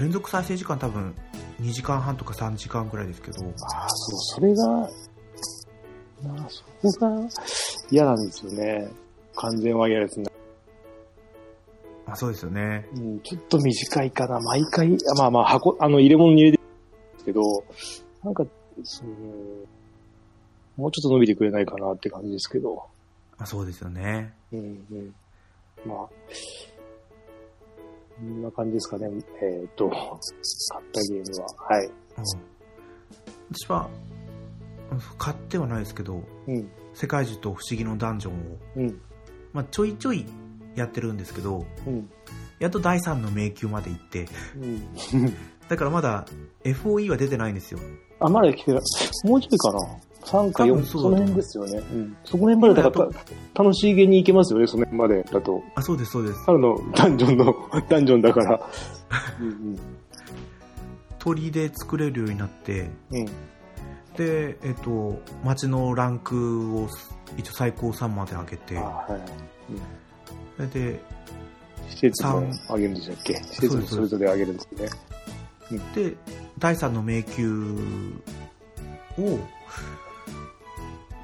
[0.00, 1.14] 連続再生時間多分
[1.62, 4.66] 2時間半とか3時間くらいですけど、ああ、そう、それが、
[6.36, 7.28] まあ、そこが
[7.90, 8.88] 嫌なんですよね。
[9.34, 10.18] 完全ワイヤレス
[12.06, 12.12] な。
[12.12, 12.88] あそうですよね。
[12.94, 14.40] うん、ちょっと短いかな。
[14.40, 17.40] 毎回、あまあまあ、箱、あの、入れ物に入れてるんですけど、
[18.24, 18.46] なんか、
[18.84, 19.10] その、
[20.76, 22.86] もうちょっと伸びてくれないかなって感じですけど。
[23.38, 24.34] あそうですよね。
[24.52, 25.14] うんうん。
[25.86, 26.10] まあ、こ
[28.22, 29.08] んな感じですかね。
[29.42, 31.46] えっ、と、買ったゲームは。
[31.68, 31.86] はい。
[31.86, 31.92] うん
[33.52, 33.88] 私は、
[34.90, 36.70] うん買ってはないですけど、うん。
[36.94, 39.00] 世界中と不思議のダンジョンを、うん。
[39.52, 40.26] まあ、ちょいちょい
[40.76, 42.08] やってるんですけど、うん。
[42.58, 45.34] やっと第3の迷宮まで行って、うん。
[45.68, 46.26] だからまだ
[46.64, 47.80] FOE は出てないんですよ。
[48.20, 48.80] あ、まだ来てない。
[49.24, 49.80] もうちょいかな。
[50.26, 51.78] 3か4、多分そその辺ですよね。
[51.78, 52.16] うん。
[52.24, 53.10] そこら辺までだから
[53.54, 55.62] た楽しげに行けますよね、その辺までだと。
[55.74, 56.46] あ、そうです、そうです。
[56.46, 57.54] ただのダンジョンの、
[57.88, 58.60] ダンジョンだから。
[59.40, 59.78] うん
[61.18, 63.20] 鳥で作れるようになって、うん。
[63.22, 63.26] うん。
[64.16, 66.88] で、えっと、街のランクを
[67.36, 69.20] 一応最高3まで上げてあ、はい。
[70.56, 71.00] それで、
[71.90, 73.34] 施設も上げるんでしたっけ？
[73.34, 74.90] 施設もそれぞれ上げるんですよね。
[75.94, 76.16] で、
[76.58, 77.48] 第3の迷宮
[79.18, 79.38] を、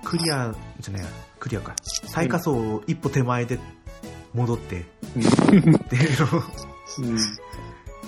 [0.05, 1.75] クリアじゃないや、クリアか。
[1.83, 3.59] 最下層一歩手前で
[4.35, 4.85] 戻って、っ
[5.89, 6.43] ていうの。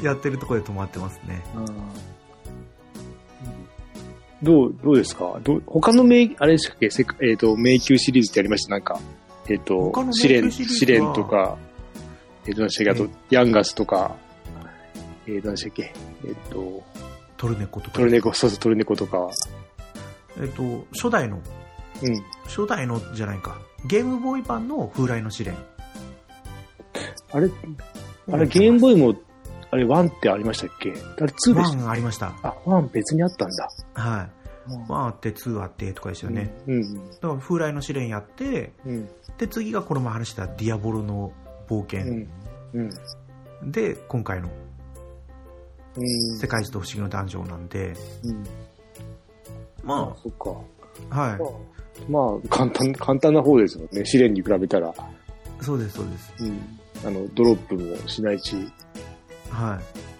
[0.02, 1.42] やってるところで止まってますね。
[4.42, 5.40] どう、どうですか？
[5.42, 6.88] どう他の迷、あれでしたっけ？
[7.22, 8.72] えっ、と、迷宮シリーズってありました？
[8.72, 9.00] なんか、
[9.48, 11.56] えっ、と他の、迷試練、試練とか、
[12.46, 14.16] えっ、と、何でしたっけあと、ヤンガスとか、
[15.26, 15.92] えー、何でしたっけ
[16.26, 16.82] えっ、と、
[17.36, 17.96] トルネコとか。
[17.96, 19.28] トルネコ、そうそう、トルネコとか、
[20.40, 21.40] えっと、初代の、
[22.02, 22.14] うん。
[22.44, 23.58] 初代のじゃないか。
[23.86, 25.56] ゲームボーイ版の風来の試練。
[27.32, 27.50] あれ、
[28.32, 29.14] あれ、ゲームボーイも、
[29.70, 30.90] あれ、1ってありましたっけ？
[30.90, 32.32] あれ、2でした1ありました。
[32.42, 33.68] あ、1別にあったんだ。
[33.94, 34.30] はい。
[34.88, 36.54] 1あって、2あってとかですよね。
[36.66, 37.10] うん。
[37.10, 39.08] だから風来の試練やって、うん。
[39.38, 41.32] で、次がこの前話したディアボロの
[41.68, 42.04] 冒う険。
[42.04, 42.28] ん。
[43.62, 43.72] うん。
[43.72, 44.48] で、今回の
[45.96, 46.38] うん。
[46.38, 47.94] 世界一と不思議のダンジョンなんで、
[48.24, 48.44] うん。
[49.82, 50.60] まそっか。
[51.10, 52.10] あ、はい。
[52.10, 54.04] まあ、簡単、簡単な方ですよね。
[54.04, 54.92] 試練に比べたら。
[55.60, 56.34] そうです、そうです。
[56.40, 56.60] うん。
[57.06, 58.56] あの、ドロップもしないし、
[59.50, 60.13] はい。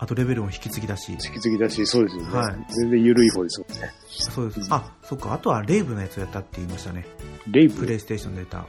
[0.00, 2.38] あとレベルも引き継ぎだし、引き継ぎだし、そうですよね。
[2.38, 3.90] はい全然緩い方ですもんね。
[4.08, 4.60] そうです。
[4.60, 5.32] うんあ、そっか。
[5.34, 7.06] あとはレイブのやつをやったって言いましたね。
[7.48, 7.80] レイブ？
[7.80, 8.66] プレイステーションで出た。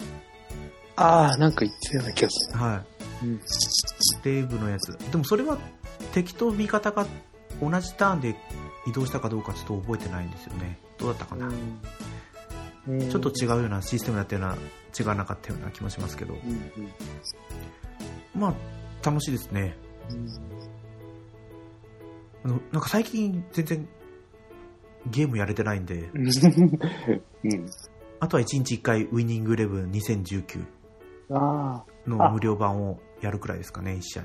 [0.95, 2.83] ああ、なんか言ってたような気がすは
[3.21, 3.25] い。
[3.25, 3.31] る。
[3.31, 3.41] うん。
[4.23, 4.97] レイブのやつ。
[5.11, 5.57] でもそれは
[6.13, 7.05] 敵と味方が
[7.61, 8.35] 同じターンで
[8.87, 10.79] 移動したかどうかちょっと覚えてないんですよね。
[10.97, 11.47] どうだったかな？
[11.47, 14.57] うんちょっと違うようなシステムだったような、
[14.99, 16.33] 違わなかったような気もしますけど。
[16.33, 16.41] うん
[18.33, 19.75] まあ、楽しいですね。
[22.43, 23.89] あのなんか最近全然
[25.07, 26.25] ゲームやれてないんで、うん。
[26.25, 27.65] うん。
[28.19, 30.65] あとは1日1回ウィニングイレブン2019
[31.31, 32.09] ああ。
[32.09, 34.23] の無料版をやるくらいですかね、1試合。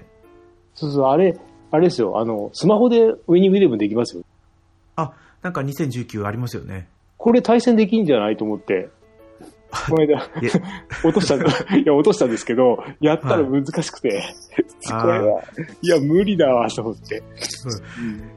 [0.74, 1.38] そうそう、あれ、
[1.70, 2.18] あれですよ。
[2.18, 4.24] あの、スマホでウィニングイレブンできますよ。
[4.96, 6.88] あ、なんか2019ありますよね。
[7.16, 8.90] これ対戦できんじゃないと思って。
[9.88, 10.30] この間、
[11.04, 11.36] 落とした、
[11.76, 14.22] いや、落としたんですけど、やったら難しくて、
[14.90, 15.42] あー これは、
[15.82, 17.22] いや、無理だわ、と思って。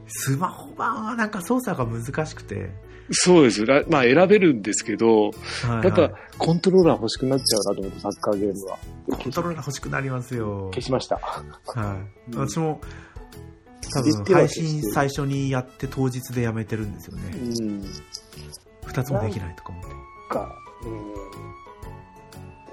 [0.06, 2.70] スマホ版はなんか操作が難しくて、
[3.10, 8.78] そうですまあ、選べるんですけど、はいはいやっぱ、コントローラー欲しくなっちゃうなと思って、サッカーゲームは。
[9.10, 10.70] コントローラー欲しくなりますよ。
[10.74, 11.16] 消しました。
[11.16, 11.42] は
[12.28, 12.32] い。
[12.32, 12.80] うん私も、
[13.90, 17.30] 多分配信最初にやって当日でやめてるんですよね。
[17.32, 17.84] うん。
[18.84, 19.88] 二つもできないとか思って。
[20.28, 21.14] か、うん。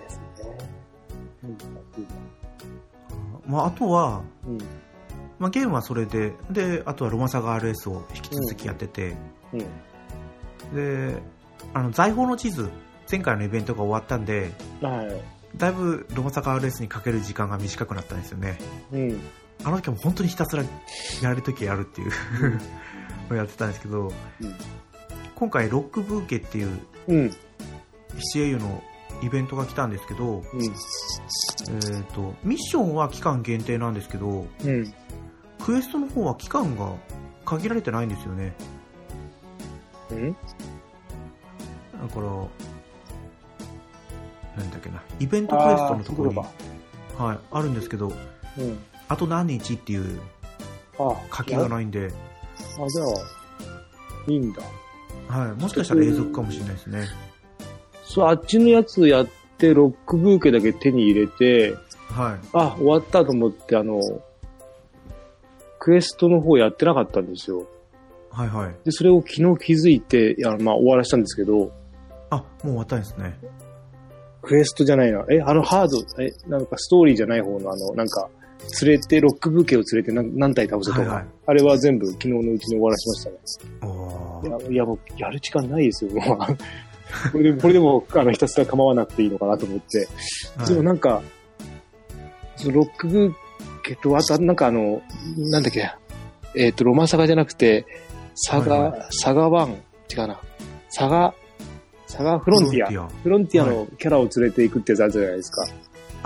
[0.02, 0.58] ですね。
[1.44, 1.58] うん。
[3.52, 4.58] まあ、あとは、うん。
[5.38, 9.15] まあ、ゲームはそれで、で、あとはロマサガ RS を引き続きやってて、
[9.54, 9.60] うん。
[10.76, 11.22] で、
[11.74, 12.70] あの、財宝の地図、
[13.12, 15.22] 前回のイベントが終わったんで、はい。
[15.58, 18.58] だいぶロマサガ RS にかける時間が短くなったんですよね。
[18.91, 19.20] うん。
[19.63, 22.58] あの時はもう本当にひたすらやれる時はやるっていうの
[23.32, 24.12] をやってたんですけど、
[25.36, 27.32] 今回ロックブーケっていううん。
[28.34, 28.84] CAU の
[29.21, 30.63] イベントが来たんですけど、うん。
[30.63, 30.67] え
[32.01, 34.93] っ、と、ミッションは期間限定なんですけど、うん。
[35.63, 36.93] クエストの方は期間が
[37.45, 38.54] 限られてないんですよね。
[40.12, 40.34] うん？
[40.34, 40.38] だ
[42.13, 42.21] から、
[44.58, 46.38] なんだっけな、イベントクエストのところに、
[47.17, 48.12] はい、あるんですけど、
[48.58, 48.80] うん。
[49.08, 50.19] あと何日っていう
[50.99, 52.12] あ、書きがないんで、
[52.80, 53.08] あ、じゃあ、
[54.28, 54.62] いいんだ。
[55.28, 57.08] はい、もしかしたら永続かもしれないですね。
[58.15, 61.75] そう、あっちのやつやって、ロックブーケだけ手に入れて、
[62.10, 62.47] はい。
[62.54, 63.99] あ、終わったと思って、あの、
[65.80, 67.67] クエストの方やってなかったんですよ。
[68.32, 68.75] はいはい。
[68.86, 71.73] で、それを昨日気づいて、いや、まあ終わらしたんですけど、
[72.30, 73.38] あ、もう終わったんですね。
[74.41, 75.25] クエストじゃないな。
[75.30, 78.30] え、あのハード、え、なんかストーリーじゃない方のあの、なんか、
[78.82, 83.38] 連れて、ロックブーケを連れて何何体倒すとか、はいはいあれは全部昨日のうちに終わらしましたね。
[83.82, 86.58] おーいや、いやもう、やる時間ないですよ、もう。
[87.32, 90.08] これでも、これでも、あの、ひたすら構わなくていいのかなと思って。
[90.58, 91.22] はいでもなんか、
[92.56, 93.34] そのロックブー
[93.84, 95.02] ケと、あと、なんかあの、
[95.38, 95.91] なんだっけ、
[96.56, 97.86] えっ、と、ロマサガじゃなくて、
[98.36, 99.76] サガ、はいはサガワン、
[100.12, 100.39] 違うな。
[100.89, 101.34] サガ、
[102.08, 103.08] サガフロンティア。
[103.08, 105.68] フロンティアのキャラを連れていくってやつあるじゃないですか。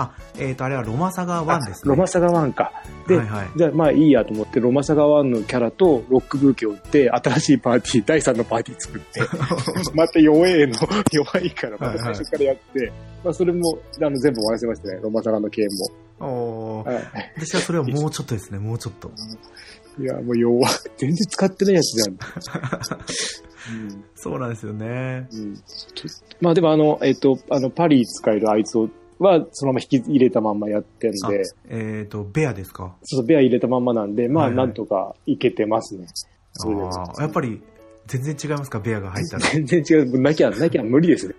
[0.00, 1.90] あ、えっ、と、あれはロマサガ1ですね。
[1.90, 2.72] ロマサガワンか。
[3.06, 3.48] で、はいはい。
[3.54, 9.20] じゃあまあいいやと思って、ロマサガワンのキャラとロックブーケを売って、新しいパーティー、 第3のパーティー作って、
[9.94, 10.74] また弱えの、
[11.12, 15.66] 弱いから、また最初からやって、まあそれも、あの、全部終わらせましたね、ロマサガの件
[16.18, 16.26] も。
[16.26, 17.04] おーはい。
[17.36, 19.10] 私はそれはもうちょっとですね、もうちょっと。
[19.98, 20.72] いや、もう弱い。
[20.96, 22.16] 全然使ってないやつじゃん。
[23.70, 25.28] うんそうなんですよね。
[25.32, 25.54] うん
[26.40, 28.88] まあでもあの、えっ、と、あの、パリ使えるあいつを
[29.20, 32.96] は、そのまま引き入れたまんまやってんで、えっ、と、ベアですか？
[33.02, 36.06] そうそう、ベア入れたまんまなんで、まあ、はいはいなんとかいけてますね。
[36.08, 36.10] あ
[36.54, 37.62] それでーやっぱり、
[38.06, 38.80] 全然違いますか？
[38.80, 39.46] ベアが入ったら。
[39.50, 40.20] 全然違う。
[40.20, 41.34] なきゃ、なきゃ無理ですね。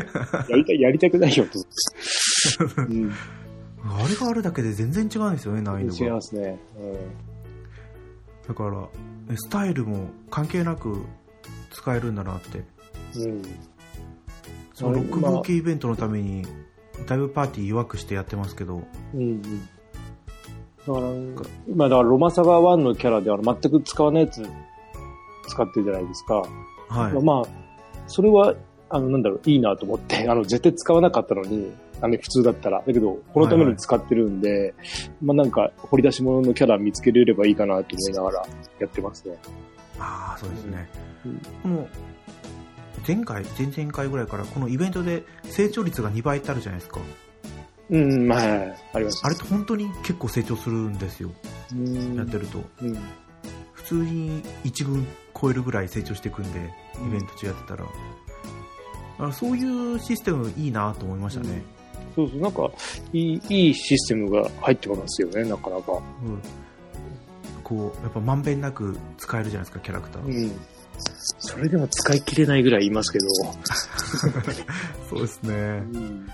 [0.48, 2.92] やりたい、やりたくないよ、と思って。
[2.94, 3.12] うん。
[3.88, 6.22] あれがあるだけで全然違うんですよね、難易度が違いま。
[6.22, 6.58] すね。
[8.48, 8.88] だから、
[9.30, 11.02] えスタイルも関係なく
[11.72, 12.62] 使えるんだなって。
[13.16, 13.30] うん。
[13.30, 13.42] うん。
[14.74, 16.44] そのロックブまあーケイベントのために、
[17.06, 18.82] だいぶパーティー弱くしてやってますけど、
[19.14, 19.42] うんうん。
[19.42, 24.42] だから、今、だから、ロマサガ1のキャラでは全く使わないやつ
[25.48, 26.42] 使ってるじゃないですか。
[26.88, 27.22] はい。
[27.22, 27.44] まあ、
[28.06, 28.54] それは、
[28.88, 32.82] あの、なんだろう、いいなと思って、あの、絶対使わなかったのに、あの、普通だったら。
[32.86, 34.74] だけど、このために使ってるんで、
[35.22, 38.46] まあなんか、掘り出し物のキャラ見つけれればいいかなと思いながら
[38.78, 39.36] やってますね。
[39.98, 40.88] ああ、そうですね。
[41.24, 41.88] うんこの、
[43.06, 47.00] 前回、前々回ぐらいから、このイベントで成長率が2倍ってあるじゃないですか。
[47.88, 49.20] うん、まあ、あります。
[49.24, 51.30] あれって本当に結構成長するんですよ。
[51.72, 52.62] うんやってると。
[52.82, 52.98] うん。
[53.72, 55.06] 普通に1軍
[55.40, 56.58] 超えるぐらい成長していくんで、
[57.06, 57.84] イベント中やってたら。
[57.84, 57.92] だか
[59.18, 61.62] らそういうシステムいいなと思いましたね。
[62.16, 62.70] そうそう、なんか、
[63.12, 65.92] いい、いいシステムが入ってますよね、なかなか。
[65.92, 66.40] うん。
[67.62, 70.24] こう、やっぱまんべんなく使えるじゃないですか、キャラクター。
[70.24, 70.52] うん。
[71.38, 73.26] それでも使い切れないぐらいいますけど。
[75.08, 75.54] そうですね。
[75.54, 76.26] うん。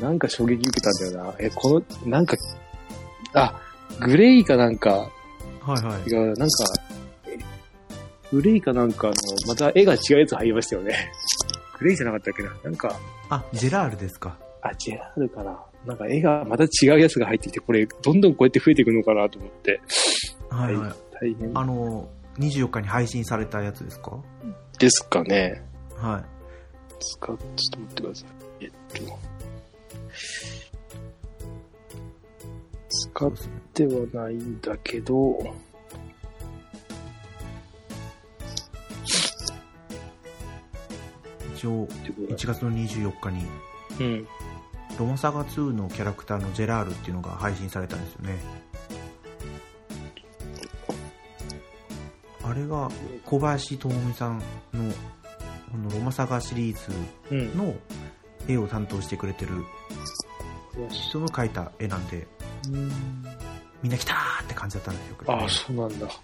[0.00, 1.34] なんか衝撃受けたんだよな。
[1.38, 2.36] え、この、なんか、
[3.34, 3.60] あ、
[4.00, 5.10] グレイかなんか、
[5.60, 6.10] はいはい。
[6.10, 6.64] 違う、なんか、
[7.26, 7.38] え
[8.32, 9.14] グレイかなんかの、
[9.46, 11.12] また絵が違うやつ入りましたよね。
[11.78, 14.36] グレイじゃなかったっけななんか、あ、ジェラールですか。
[14.62, 19.80] あ、ジェラールかななんか絵がまた違うやつが入ってきて、これ、どんどんこうやって増えていくのかなと思って。
[20.48, 20.92] はいはい。
[21.20, 24.18] 大変あの、24日に配信されたやつですか？
[24.78, 25.62] ですかね。
[25.96, 26.24] はい。
[27.00, 28.28] 使っ、ちょっと待ってください。
[28.60, 28.70] えっ
[29.06, 29.18] と。
[32.88, 33.32] 使っ。
[33.74, 35.54] てはないんだけど、
[41.54, 43.46] 一応、1月の24日に、
[44.00, 44.28] うん。
[44.98, 48.36] ロマサガ2のキャラクターのジェラールっていうのが配信されたんですよね。
[52.44, 52.90] あれが
[53.24, 54.38] 小林智美さん
[54.72, 54.92] の
[55.70, 56.92] このロマサガシリーズ
[57.30, 57.56] うん。
[57.56, 57.74] の
[58.48, 59.52] 絵を担当してくれてる
[60.90, 62.26] 人の描いた絵なんで、
[63.82, 65.16] みんな来たーって感じだったんですよ。
[65.28, 66.06] ああ、そうなんだ。
[66.06, 66.14] だか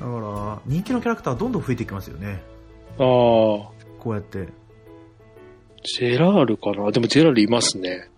[0.00, 2.40] ら、人気のキャラクターはどんどん増えていきますよね。
[2.98, 3.72] ああ、こ
[4.06, 4.48] うやって。
[5.82, 6.90] ジェラールかな？
[6.92, 8.08] でもジェラールいますね。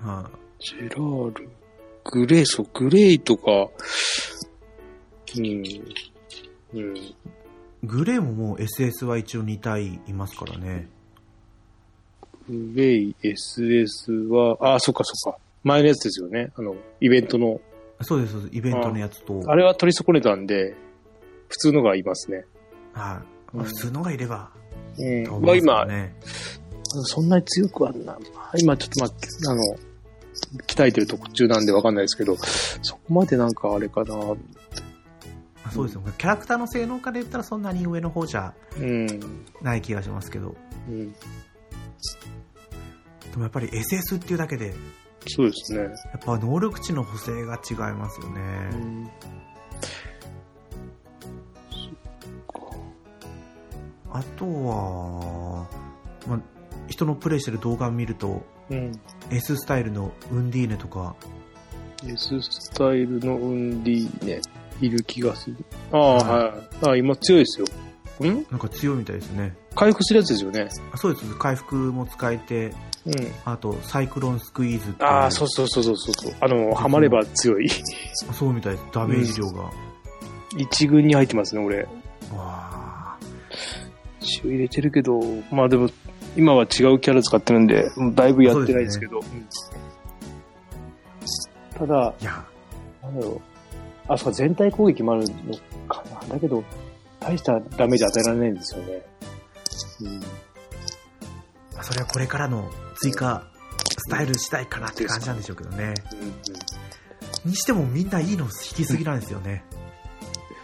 [0.00, 1.48] はジェラール。
[2.04, 3.68] グレー、そう、グレイとか、
[5.36, 5.44] うん。
[6.74, 6.96] うん。
[6.96, 7.16] い
[7.82, 10.88] グレーももう SS は一応2体いますからね。
[12.48, 15.38] グレイ、SS は、ああ、そっかそっか。
[15.62, 16.52] 前のやつですよね。
[16.56, 17.60] あの、イベントの。
[18.02, 18.56] そうです、そうです。
[18.56, 19.42] イベントのやつと。
[19.46, 20.74] あれは取り損ねたんで、
[21.48, 22.44] 普通のがいますね。
[22.92, 23.22] は
[23.54, 24.50] い、うん普通のがいれば。
[24.98, 25.24] うん。
[25.24, 26.10] と思いまあ今。
[27.04, 29.62] そんなに強くはな、まあ今ちょっとまあ、あの、
[30.66, 32.36] 鍛えてる途中なんでわかんないですけど、
[32.82, 34.14] そこまでなんかあれかな。
[35.70, 36.02] あそうですよ。
[36.18, 39.06] キャラクターの性能から言ったらそんなに上の方じゃうん。
[39.62, 40.56] ない気がしますけど。
[40.88, 41.12] うん。
[41.12, 41.16] で
[43.36, 44.74] もやっぱり SS っていうだけで、
[45.26, 45.82] そうですね。
[45.82, 45.92] やっ
[46.24, 48.40] ぱ能力値の補正が違いますよね。
[48.72, 49.10] うん。
[54.12, 55.68] あとは、
[56.26, 56.40] まあ、
[56.88, 58.92] 人のプレイしてる動画を見ると、うん。
[59.30, 61.14] S スタイルのウンディーネとか、
[62.04, 64.40] S スタイルのウンディーネ、
[64.80, 65.56] いる気がする。
[65.92, 66.52] ああ、はい。
[66.86, 67.66] ああ、今強いですよ。
[68.22, 68.46] ん？
[68.50, 69.54] なんか強いみたいですね。
[69.74, 70.68] 回復するやつですよね。
[70.92, 71.34] あそうです。
[71.36, 72.72] 回復も使えて、
[73.06, 73.14] うん。
[73.44, 76.34] あと、サイクロンスクイーズっていああ、そうそうそうそうそう。
[76.40, 77.68] あの、ハマれば強い。
[78.32, 78.84] そうみたいです。
[78.92, 79.70] ダメージ量が。
[80.58, 81.88] 一軍に入ってますね、俺。
[82.34, 83.16] わ
[84.20, 85.18] 血入れてるけど、
[85.50, 85.88] まあでも、
[86.36, 89.18] 今は違うキャラ使ってるんで、だいぶやってないですけど。
[89.18, 89.46] うん
[91.76, 92.44] ただ、ーいや、
[93.02, 93.40] なんだろう。
[94.08, 95.56] あ、そうか、全体攻撃もあるの
[95.88, 96.34] かな。
[96.34, 96.64] だけど、
[97.20, 99.02] 大したダメージ与えられないんですよね。
[100.02, 100.20] うん。
[101.74, 103.44] まあそれはこれからの追加
[103.98, 105.94] スタイル次第かなって感じなんでしょうけどね。
[107.44, 109.64] にしてもみんないいの引きすぎなんですよね。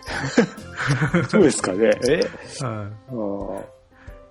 [1.29, 1.91] そうですかね。
[2.09, 2.21] え？
[2.65, 2.91] は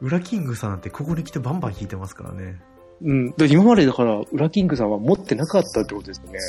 [0.02, 0.06] い。
[0.06, 2.62] ウラキングさんなんてここに来てバンバン引いてますからね。
[3.02, 3.32] うん。
[3.32, 6.40] で今までだから、ウラキングさんは持ってなかったってことですよね。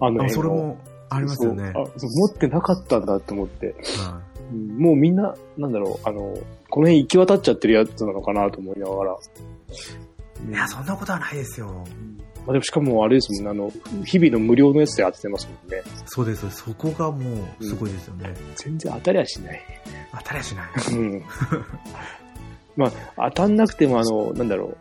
[0.00, 0.78] あのそれも
[1.16, 1.72] ありますよね。
[1.74, 3.74] そうあそう持ってなかったんだと思って。
[3.98, 4.20] は
[4.52, 6.36] うんもうみんな、なんだろう、あの、
[6.68, 9.16] この辺行き渡っちゃってるやつなのかなと思いながら。
[10.48, 11.84] い、いや、そんなことはないですよ。
[12.46, 15.82] まあでもしかもあれですもんね、あの、日々の無料のやつで当ててますもんね。
[16.06, 16.50] そうです。
[16.50, 18.34] そこがもうすごいですよね。
[18.56, 19.60] 全然当たりゃしない。
[20.18, 20.66] 当たりゃしない。
[20.92, 21.24] うん。
[22.76, 24.76] まあ、当たんなくても、あの、なんだろう、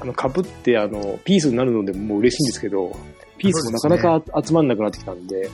[0.00, 2.94] あの、被って、あの、ピースになるのでもう嬉しいんですけど、
[3.42, 5.50] ピースもなかなか集まんなくなってきたんで、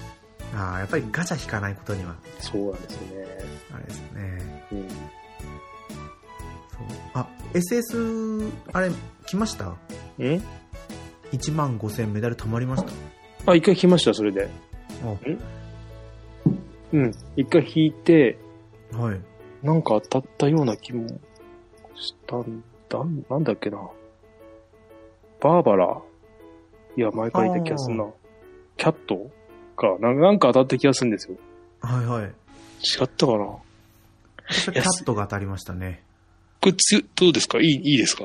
[0.54, 3.26] ああ、やっぱりガチャ引かないことには、そうなんですよね。
[3.74, 4.64] あれですね。
[4.72, 4.88] うん。
[4.88, 4.96] そう
[7.14, 8.90] あ、SS、あれ、
[9.26, 9.66] 来ました？
[9.68, 9.76] ん
[10.18, 12.84] ?1 万5000メダル貯まりまし
[13.44, 14.48] たあ、一回引きました、それで。
[15.04, 15.14] あ
[16.92, 17.12] うん。
[17.36, 18.38] 一回引いて、
[18.92, 19.20] はい。
[19.62, 21.06] なんか当たったような気も
[21.96, 23.78] したんだ、なんだっけな。
[25.40, 26.00] バーバラ
[26.98, 28.04] いや、前から言った気がするな。
[28.76, 29.30] キャット
[29.76, 30.12] かな。
[30.12, 31.36] なんか当たった気がするんですよ。
[31.80, 32.24] はいはい。
[32.24, 32.28] 違
[33.04, 33.46] ったかな？
[34.48, 36.02] キャットが当たりましたね。
[36.64, 37.58] れつ、どうですか？
[37.60, 38.24] いい、いいですか？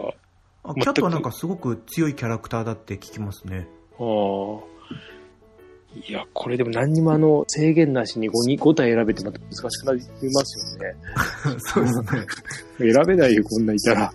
[0.76, 3.68] キャットはなんかすごく強いキャラクターだって聞きますね。
[4.00, 4.74] ああ。
[5.96, 10.96] いや、これでも何にもあの、制限なしに 5, に5体選べてまた難しくなりますよね。
[11.60, 12.02] そうです
[12.82, 12.90] ね。
[12.94, 14.12] 選べないよ、こんないたら。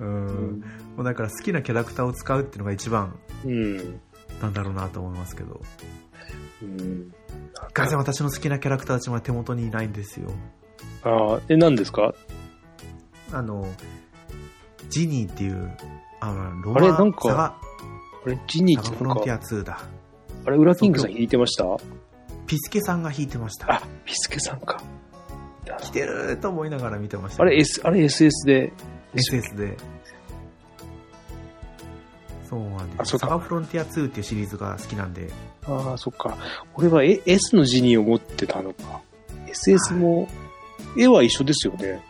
[0.00, 0.64] うん。
[0.96, 4.00] もうだから好きなキャラクターを使うっていうのが一番うん。
[4.40, 5.60] なんだろうなと思いますけど。
[6.62, 7.12] うん。
[7.72, 10.30] ガチャ私の好きなキャラクターたちは手元にいないんですよ。
[11.02, 12.14] ああ、え、何ですか？
[13.32, 13.66] あの、
[14.90, 15.76] ジニーっていう、
[16.20, 17.58] あ、ロマあれなんか
[18.24, 19.80] あれ、ジニーサってなんかガフロンティ、ア2だ。
[20.46, 21.64] あれ、ウラキングさん弾いてました？
[22.46, 23.72] ピスケさんが弾いてました。
[23.72, 24.82] あ、ピスケさんか。
[25.80, 27.42] 来てると思いながら見てました。
[27.42, 28.72] あれ、S、あれ SS で。
[29.14, 29.76] SS で。
[32.54, 33.18] そうなんです。
[33.18, 35.28] サガフロンティア2っていうシリーズが好きなんで、
[35.66, 36.38] ああ、そっか。
[36.74, 39.00] 俺はえ S のジニーを持ってたのか。
[39.48, 40.28] SS も、
[40.96, 42.00] 絵は一緒ですよね。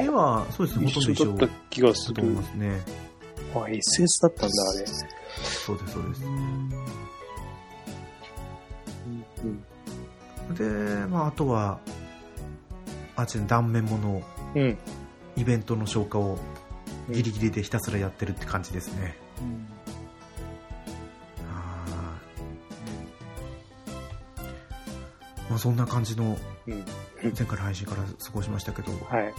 [0.00, 2.42] 絵は、そうですね、ほとんど一緒だった気がするだと思い。
[2.42, 2.80] ますね。
[3.54, 4.86] あ、SS だったんだ、あれ。
[5.44, 6.24] そうです、そうです。
[6.24, 6.28] う
[10.56, 11.02] ん。
[11.02, 11.78] で、まあ、あとは、
[13.14, 14.22] あっちの断面もの
[14.56, 14.78] うん。
[15.36, 16.36] イベントの消化を
[17.10, 19.21] ギリギリでひたすらやってるって感じですね。
[21.50, 26.36] あーまあ、そんな感じの
[26.66, 26.84] うん。
[27.22, 29.34] 前回の配信から過ごしましたけど、はい。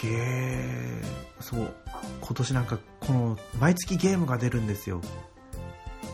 [0.00, 1.02] ゲー、
[1.40, 1.74] そう、
[2.20, 5.00] 今年なんかこの毎月ゲームが出るんですよ、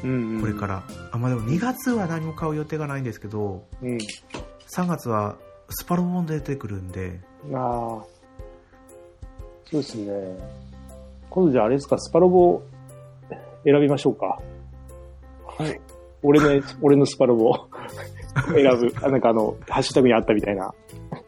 [0.02, 0.40] うん、うん。
[0.40, 0.82] これから。
[1.12, 3.98] あ、まあでも2月は何も買う予定がないんですけど、うん。
[4.74, 5.36] 3月は
[5.68, 7.20] スパロボン出てくるんで、
[7.52, 8.04] ああ。
[9.70, 10.12] そうですね。
[11.34, 12.62] 今度じゃああれですか、スパロボ
[13.64, 14.40] 選びましょうか。
[15.58, 15.80] はい。
[16.22, 17.66] 俺の、俺のスパロボ
[18.54, 18.92] 選ぶ。
[19.02, 20.72] あなんかあの、ハッシュタグにあったみたいな。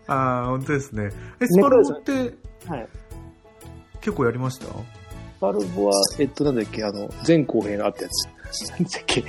[0.06, 1.10] ああ、本当ですね。
[1.40, 2.12] え、スパロボって
[2.68, 2.88] はい。
[4.00, 4.66] 結構やりました？
[4.66, 4.70] ス
[5.40, 8.08] パロボは、えっと、なんだっけ、あの、前後編あったや
[8.52, 8.70] つ。
[8.70, 9.24] なんだっけ。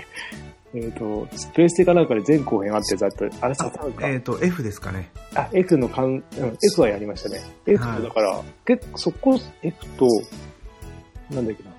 [0.76, 3.46] えっと、プレステかなんかで前後編あったやつあった。
[3.46, 4.08] あれ、サタンか。
[4.08, 5.10] えっ、と、F ですかね。
[5.34, 7.42] あ、F の関、うん、F はやりましたね。
[7.66, 10.08] F はだから、結構、そこ、F と、
[11.32, 11.70] なんだっけな。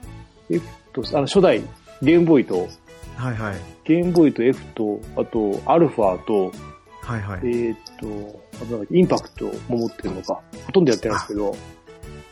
[0.50, 1.62] F と、あの、初代、
[2.02, 2.68] ゲームボーイと、
[3.16, 3.56] はいはい。
[3.84, 6.52] ゲームボーイと F と、あと、アルファと、
[7.00, 7.40] はいはい。
[7.44, 10.42] えーっと、あとなんだっけインパクトも持ってるのか。
[10.66, 11.56] ほとんどやってないんですけど、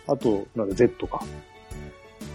[0.07, 1.25] あと、なんだ、Z か。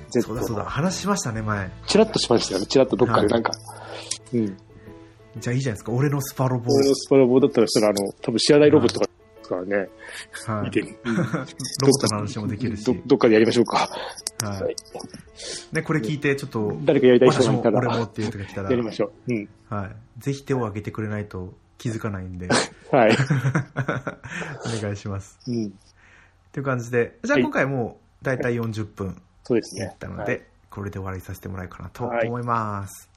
[0.10, 1.70] Z そうだそうだ、話しましたね、前。
[1.88, 2.66] チラッとしましたよね。
[2.66, 3.52] チラッとどっかでなんか。
[4.34, 4.58] うん。
[5.38, 6.74] じゃあいいじゃないですか、俺のスパロボ。
[6.74, 9.08] 俺のスパロボだったらしたら、あの、多分知らないロボットが
[9.52, 9.90] からね。
[10.48, 12.86] はい、見てロボットの話もできるし。
[12.86, 13.90] ど、どっかでやりましょうか。
[14.44, 15.76] ははいい。
[15.76, 19.34] ね、これ聞いて、ちょっと、誰かやりたい人私もがいたら、俺もっていう人が来たら、やりましょう。
[19.34, 19.50] うん。
[19.70, 20.22] はい。
[20.22, 22.48] ぜひ手を挙げてくれないと気づかないんで、
[22.92, 23.18] はい。
[24.80, 25.40] お願いします。
[25.48, 25.68] うん。
[25.68, 25.70] っ
[26.52, 29.86] ていう感じで、じゃあはい今回もう、だいたい40分そうですね。
[29.86, 30.42] 言ったので、はい
[30.72, 33.10] これで終わりさせてもらえるかなと思います。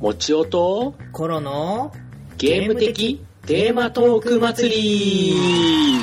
[0.00, 1.92] もちおとコロの
[2.38, 3.22] ゲーム的？
[3.46, 5.98] テーマトーク祭り。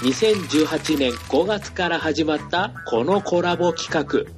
[0.00, 4.28] 2018年5月から始まったこのコラボ企画。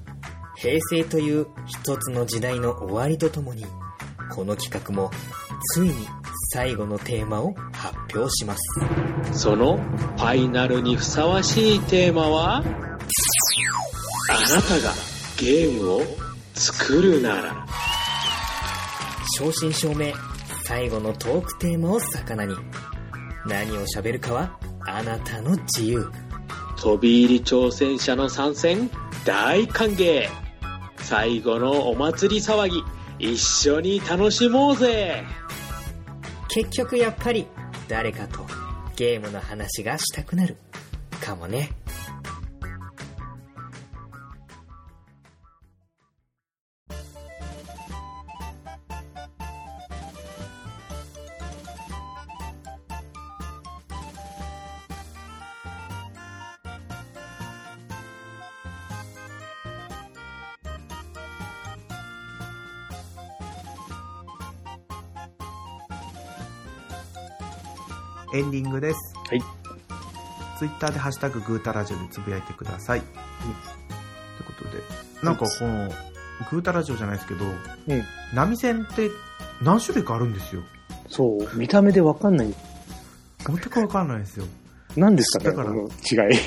[0.55, 3.65] 平成という一つの時代の終わりとともに
[4.31, 5.11] この企画も
[5.73, 5.95] ついに
[6.53, 8.61] 最後のテーマを発表します。
[9.33, 12.57] そのファイナルにふさわしいテーマは？
[12.59, 12.67] あな
[14.61, 14.93] たが
[15.39, 16.03] ゲームを
[16.53, 17.67] 作るなら
[19.41, 20.13] 正真正銘
[20.65, 22.55] 最後のトークテーマを魚に。
[23.47, 26.11] 何を喋るかはあなたの自由。
[26.77, 28.91] 飛び入り挑戦者の参戦
[29.25, 30.29] 大歓迎。
[30.99, 32.85] 最後のお祭り騒ぎ
[33.19, 35.25] 一緒に楽しもうぜ。
[36.49, 37.47] 結局やっぱり
[37.89, 38.47] 誰かと
[38.95, 40.59] ゲームの話がしたくなる
[41.19, 41.71] かもね
[68.41, 69.15] エンディングです。
[69.29, 69.43] はい。
[70.59, 73.01] ツイッターでハッシュタググータラジオでつぶやいてください。
[73.01, 74.83] ということで、
[75.23, 75.91] なんかこの、
[76.51, 77.49] グータラジオじゃないですけど、う
[77.95, 78.05] ん。
[78.35, 79.11] 波線って
[79.63, 80.63] 何種類かあるんですよ。
[81.09, 82.55] そう、見た目でわかんない。
[83.47, 84.47] 全くわかんないですよ。
[84.97, 86.39] 何ですかね、だからこの違い。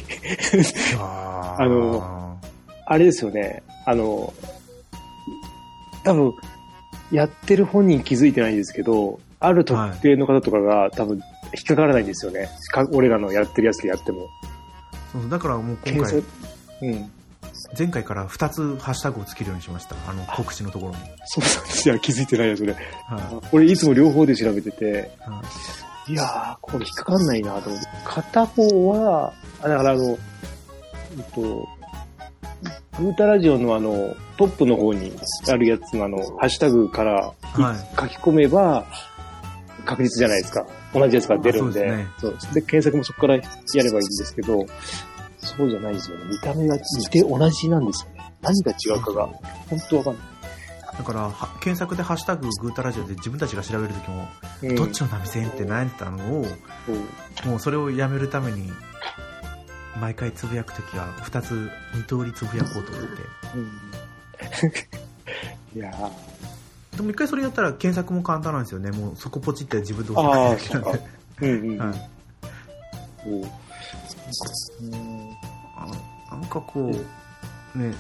[0.99, 2.39] あ あの
[2.87, 4.33] あれですよね、あの、
[6.03, 6.33] 多分、
[7.11, 11.21] やってる本人気づいてないんですけど、ある特定の方とかが多分
[11.55, 12.49] 引っかからないんですよね。
[12.71, 14.29] か俺らのやってるやつでやっても。
[15.11, 16.23] そうだからもう今回
[16.81, 17.11] うん。
[17.77, 19.95] 前回から2つハッシュタグをつけるようにしました。
[20.07, 20.97] あの、告知のところに。
[21.25, 21.99] そうなんですよ。
[21.99, 22.73] 気づいてないやつで。
[22.73, 25.29] は俺いつも両方で調べてて、い。
[25.29, 25.43] は
[26.07, 27.87] いやー、これ引っかかんないなと思って。
[28.03, 30.17] 片方は、あだからあの、えっ
[31.33, 31.67] と、
[32.99, 35.13] グータラジオのあの、トップの方に
[35.47, 37.33] あるやつのあの、ハッシュタグからは
[37.73, 38.85] い書き込めば、
[39.85, 40.65] 確実じゃないですか。
[40.93, 41.91] 同じやつが出るんで。
[41.91, 44.65] あそうで検索もそこからやればいいんですけど、
[45.37, 46.25] そうじゃないですよね。
[46.29, 48.33] 見た目が似て同じなんですよね。
[48.41, 49.27] 何が違うかが、
[49.69, 50.23] 本当わかんない。
[50.97, 54.27] だからは検索で「ハッシュタググータラジオ」で自分たちが調べるときも、
[54.61, 56.45] うんどっちの波線って悩んでたのを
[57.45, 58.71] もうそれをやめるために
[59.99, 63.21] 毎回つぶやくときは2つ2通りつぶやこうと思って
[63.55, 63.71] うん
[65.79, 66.09] いやー
[66.95, 68.91] でも一回それやったら検索も簡単なんですよね。
[68.91, 71.01] もうそこポチって自分で押すだけなんで。
[71.41, 71.77] うんうん。
[71.77, 71.93] なん。
[76.49, 76.91] かこ
[77.75, 77.93] うね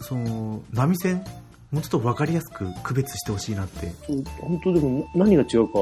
[0.00, 1.24] その波線
[1.70, 3.92] もうちょっと分かりやすく区別してほしいなって。
[4.40, 5.74] 本当でも何が違うか、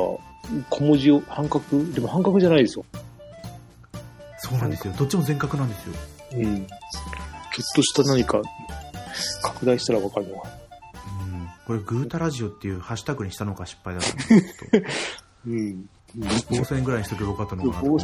[0.70, 2.84] 小文字を半角でも半角じゃないですよ。
[4.38, 4.94] そうなんですよ。
[4.98, 5.94] どっちも全角なんですよ。
[6.32, 6.66] うん。
[6.66, 6.76] ちょっ
[7.76, 8.42] とした何か、
[9.42, 10.48] 拡大したらわかるのか。
[10.58, 10.63] うん
[11.66, 14.86] これグータラジオっていうハッシュタグにしたのが失敗だったんですけど
[15.46, 15.88] うん。
[16.50, 17.98] 棒線ぐらいにしとけばよかったのかなと思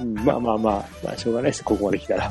[0.00, 2.30] うんまあまあまあ、まあしょうがないです、ここまで来たら。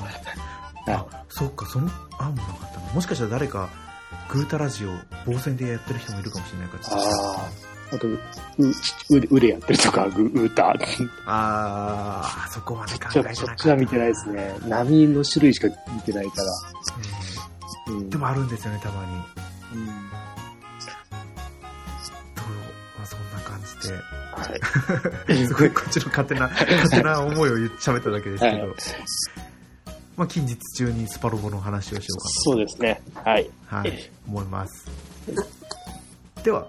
[0.87, 3.69] あそっかその案もなかったなもしかしたら誰か
[4.29, 4.89] グータラジオ
[5.31, 7.69] 棒線でやってる人もいるかもしれないからああ。
[7.91, 8.19] あと、う、う、
[9.31, 10.75] うでやってるとか、ぐ、うーた。
[11.25, 14.55] あーそこまで考えてなかったそっちは見てないですね。
[14.67, 16.51] 波の種類しか見てないから。
[17.87, 18.09] ううんん。
[18.09, 19.11] でもあるんですよねたまに
[19.71, 19.87] うん、
[23.87, 24.01] んな
[24.35, 24.59] 感じで
[25.29, 25.37] はい。
[25.47, 28.69] すごいこっちの勝手な勝手な思いを言っ喋っただけですけど、はい
[30.15, 33.01] まあ近日中にスパロボの話をしようかそうですね。
[33.13, 33.49] はい。
[33.71, 34.85] なはい思います
[36.43, 36.67] では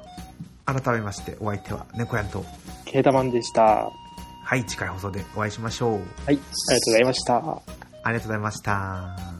[0.66, 2.44] 改めましてお相手は猫やんと
[2.84, 3.62] ケータマンでした。
[3.62, 3.90] は
[4.44, 6.00] はい次回放送でお会いしましょうい。
[6.28, 7.36] ありがとうございました。
[8.02, 9.39] ありがとうございました